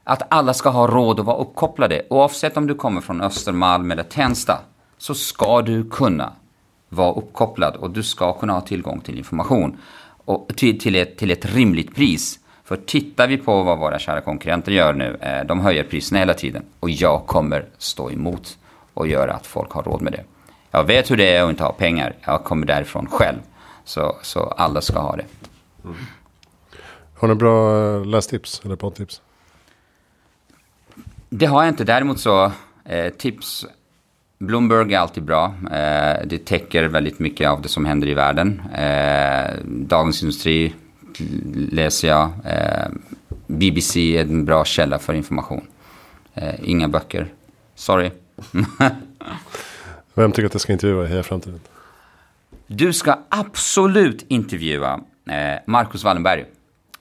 att 0.04 0.22
alla 0.28 0.54
ska 0.54 0.68
ha 0.68 0.86
råd 0.86 1.20
att 1.20 1.26
vara 1.26 1.36
uppkopplade. 1.36 2.02
Oavsett 2.10 2.56
om 2.56 2.66
du 2.66 2.74
kommer 2.74 3.00
från 3.00 3.20
Östermalm 3.20 3.90
eller 3.90 4.02
Tensta 4.02 4.58
så 4.98 5.14
ska 5.14 5.62
du 5.62 5.90
kunna 5.90 6.32
vara 6.88 7.12
uppkopplad 7.12 7.76
och 7.76 7.90
du 7.90 8.02
ska 8.02 8.32
kunna 8.32 8.52
ha 8.52 8.60
tillgång 8.60 9.00
till 9.00 9.18
information. 9.18 9.76
Och 10.24 10.52
till, 10.56 10.80
till, 10.80 10.96
ett, 10.96 11.18
till 11.18 11.30
ett 11.30 11.54
rimligt 11.54 11.94
pris. 11.94 12.38
För 12.64 12.76
tittar 12.76 13.28
vi 13.28 13.36
på 13.36 13.62
vad 13.62 13.78
våra 13.78 13.98
kära 13.98 14.20
konkurrenter 14.20 14.72
gör 14.72 14.92
nu, 14.92 15.16
eh, 15.20 15.46
de 15.46 15.60
höjer 15.60 15.84
priserna 15.84 16.18
hela 16.18 16.34
tiden. 16.34 16.62
Och 16.80 16.90
jag 16.90 17.26
kommer 17.26 17.64
stå 17.78 18.10
emot 18.10 18.58
och 18.94 19.06
göra 19.06 19.32
att 19.32 19.46
folk 19.46 19.70
har 19.70 19.82
råd 19.82 20.02
med 20.02 20.12
det. 20.12 20.24
Jag 20.74 20.84
vet 20.84 21.10
hur 21.10 21.16
det 21.16 21.36
är 21.36 21.44
att 21.44 21.50
inte 21.50 21.62
ha 21.62 21.72
pengar. 21.72 22.14
Jag 22.20 22.44
kommer 22.44 22.66
därifrån 22.66 23.06
själv. 23.06 23.38
Så, 23.84 24.16
så 24.22 24.40
alla 24.40 24.80
ska 24.80 24.98
ha 24.98 25.16
det. 25.16 25.24
Mm. 25.84 25.96
Har 27.14 27.28
ni 27.28 27.34
bra 27.34 27.84
eh, 27.96 28.04
lästips 28.04 28.62
eller 28.64 28.76
poddtips? 28.76 29.20
Det 31.28 31.46
har 31.46 31.62
jag 31.62 31.72
inte. 31.72 31.84
Däremot 31.84 32.20
så 32.20 32.52
eh, 32.84 33.12
tips. 33.12 33.66
Bloomberg 34.38 34.94
är 34.94 34.98
alltid 34.98 35.22
bra. 35.22 35.54
Eh, 35.72 36.26
det 36.26 36.44
täcker 36.44 36.84
väldigt 36.84 37.18
mycket 37.18 37.48
av 37.48 37.62
det 37.62 37.68
som 37.68 37.84
händer 37.84 38.08
i 38.08 38.14
världen. 38.14 38.62
Eh, 38.74 39.50
Dagens 39.64 40.22
Industri 40.22 40.74
läser 41.70 42.08
jag. 42.08 42.30
Eh, 42.44 42.88
BBC 43.46 44.16
är 44.16 44.22
en 44.22 44.44
bra 44.44 44.64
källa 44.64 44.98
för 44.98 45.14
information. 45.14 45.66
Eh, 46.34 46.54
inga 46.62 46.88
böcker. 46.88 47.32
Sorry. 47.74 48.10
Vem 50.14 50.32
tycker 50.32 50.46
att 50.46 50.54
jag 50.54 50.60
ska 50.60 50.72
intervjua 50.72 51.04
i 51.04 51.08
Heja 51.08 51.22
Framtiden? 51.22 51.60
Du 52.66 52.92
ska 52.92 53.18
absolut 53.28 54.24
intervjua 54.28 55.00
eh, 55.28 55.60
Marcus 55.66 56.04
Wallenberg. 56.04 56.44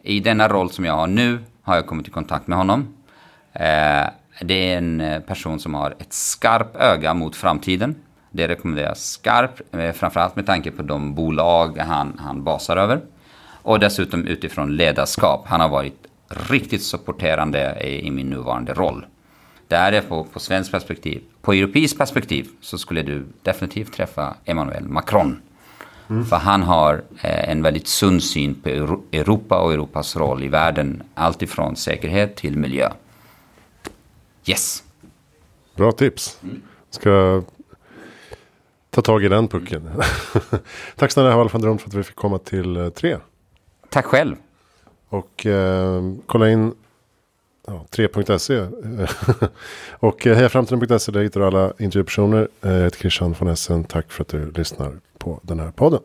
I 0.02 0.20
denna 0.20 0.48
roll 0.48 0.70
som 0.70 0.86
jag 0.86 0.94
har 0.94 1.08
nu 1.08 1.40
har 1.62 1.76
jag 1.76 1.88
kommit 1.88 2.08
i 2.08 2.12
kontakt 2.12 2.48
med 2.48 2.58
honom. 2.58 2.88
Eh, 3.54 4.08
det 4.42 4.72
är 4.72 4.78
en 4.78 5.02
eh, 5.02 5.20
person 5.20 5.60
som 5.60 5.74
har 5.74 5.92
ett 5.92 6.14
skarpt 6.14 6.76
öga 6.76 7.14
mot 7.14 7.36
framtiden. 7.36 7.96
Det 8.32 8.48
rekommenderas 8.48 9.06
skarpt, 9.06 9.62
eh, 9.72 9.92
framförallt 9.92 10.36
med 10.36 10.46
tanke 10.46 10.72
på 10.72 10.84
de 10.84 11.16
bolag 11.16 11.78
han, 11.78 12.20
han 12.20 12.44
basar 12.44 12.78
över. 12.78 13.02
Och 13.62 13.80
dessutom 13.80 14.28
utifrån 14.28 14.76
ledarskap. 14.76 15.48
Han 15.48 15.62
har 15.62 15.70
varit 15.70 16.08
riktigt 16.50 16.84
supporterande 16.84 17.78
i, 17.82 18.08
i 18.08 18.12
min 18.12 18.30
nuvarande 18.30 18.74
roll. 18.74 19.06
Det 19.68 19.76
är 19.76 20.02
på, 20.02 20.24
på 20.24 20.40
svensk 20.40 20.72
perspektiv. 20.72 21.22
På 21.42 21.54
europeiskt 21.54 21.98
perspektiv 21.98 22.48
så 22.62 22.78
skulle 22.78 23.02
du 23.02 23.26
definitivt 23.42 23.94
träffa 23.94 24.36
Emmanuel 24.46 24.88
Macron. 24.88 25.42
Mm. 26.10 26.26
För 26.26 26.36
han 26.36 26.64
har 26.64 27.04
eh, 27.22 27.50
en 27.50 27.62
väldigt 27.62 27.88
sund 27.88 28.24
syn 28.24 28.56
på 28.56 28.70
Europa 29.12 29.60
och 29.60 29.74
Europas 29.74 30.16
roll 30.16 30.44
i 30.44 30.48
världen. 30.48 31.04
Alltifrån 31.14 31.76
säkerhet 31.76 32.36
till 32.36 32.58
miljö. 32.58 32.90
Yes. 34.46 34.84
Bra 35.76 35.92
tips. 35.92 36.40
Ska 36.90 37.44
ta 38.90 39.02
tag 39.02 39.24
i 39.24 39.28
den 39.28 39.48
pucken. 39.48 39.90
Tack 40.96 41.12
snälla 41.12 41.32
Haval 41.32 41.50
van 41.50 41.62
Drum 41.62 41.78
för 41.78 41.88
att 41.88 41.94
vi 41.94 42.04
fick 42.04 42.16
komma 42.16 42.38
till 42.38 42.78
eh, 42.78 42.90
tre. 42.90 43.18
Tack 43.90 44.06
själv. 44.06 44.36
Och 45.10 45.46
eh, 45.46 46.02
kolla 46.26 46.50
in 46.50 46.74
ja, 47.68 47.86
3.se. 47.92 48.68
och 49.92 50.28
eh, 50.28 50.36
hejaframtiden.se 50.36 51.12
där 51.12 51.24
hittar 51.24 51.40
du 51.40 51.46
alla 51.46 51.74
intervjupersoner. 51.80 52.48
Eh, 52.62 52.72
jag 52.72 52.84
heter 52.84 53.00
Christian 53.00 53.36
von 53.40 53.48
Essen. 53.48 53.84
Tack 53.84 54.12
för 54.12 54.22
att 54.22 54.28
du 54.28 54.52
lyssnar 54.52 55.00
på 55.18 55.40
den 55.44 55.60
här 55.60 55.72
podden. 55.72 56.00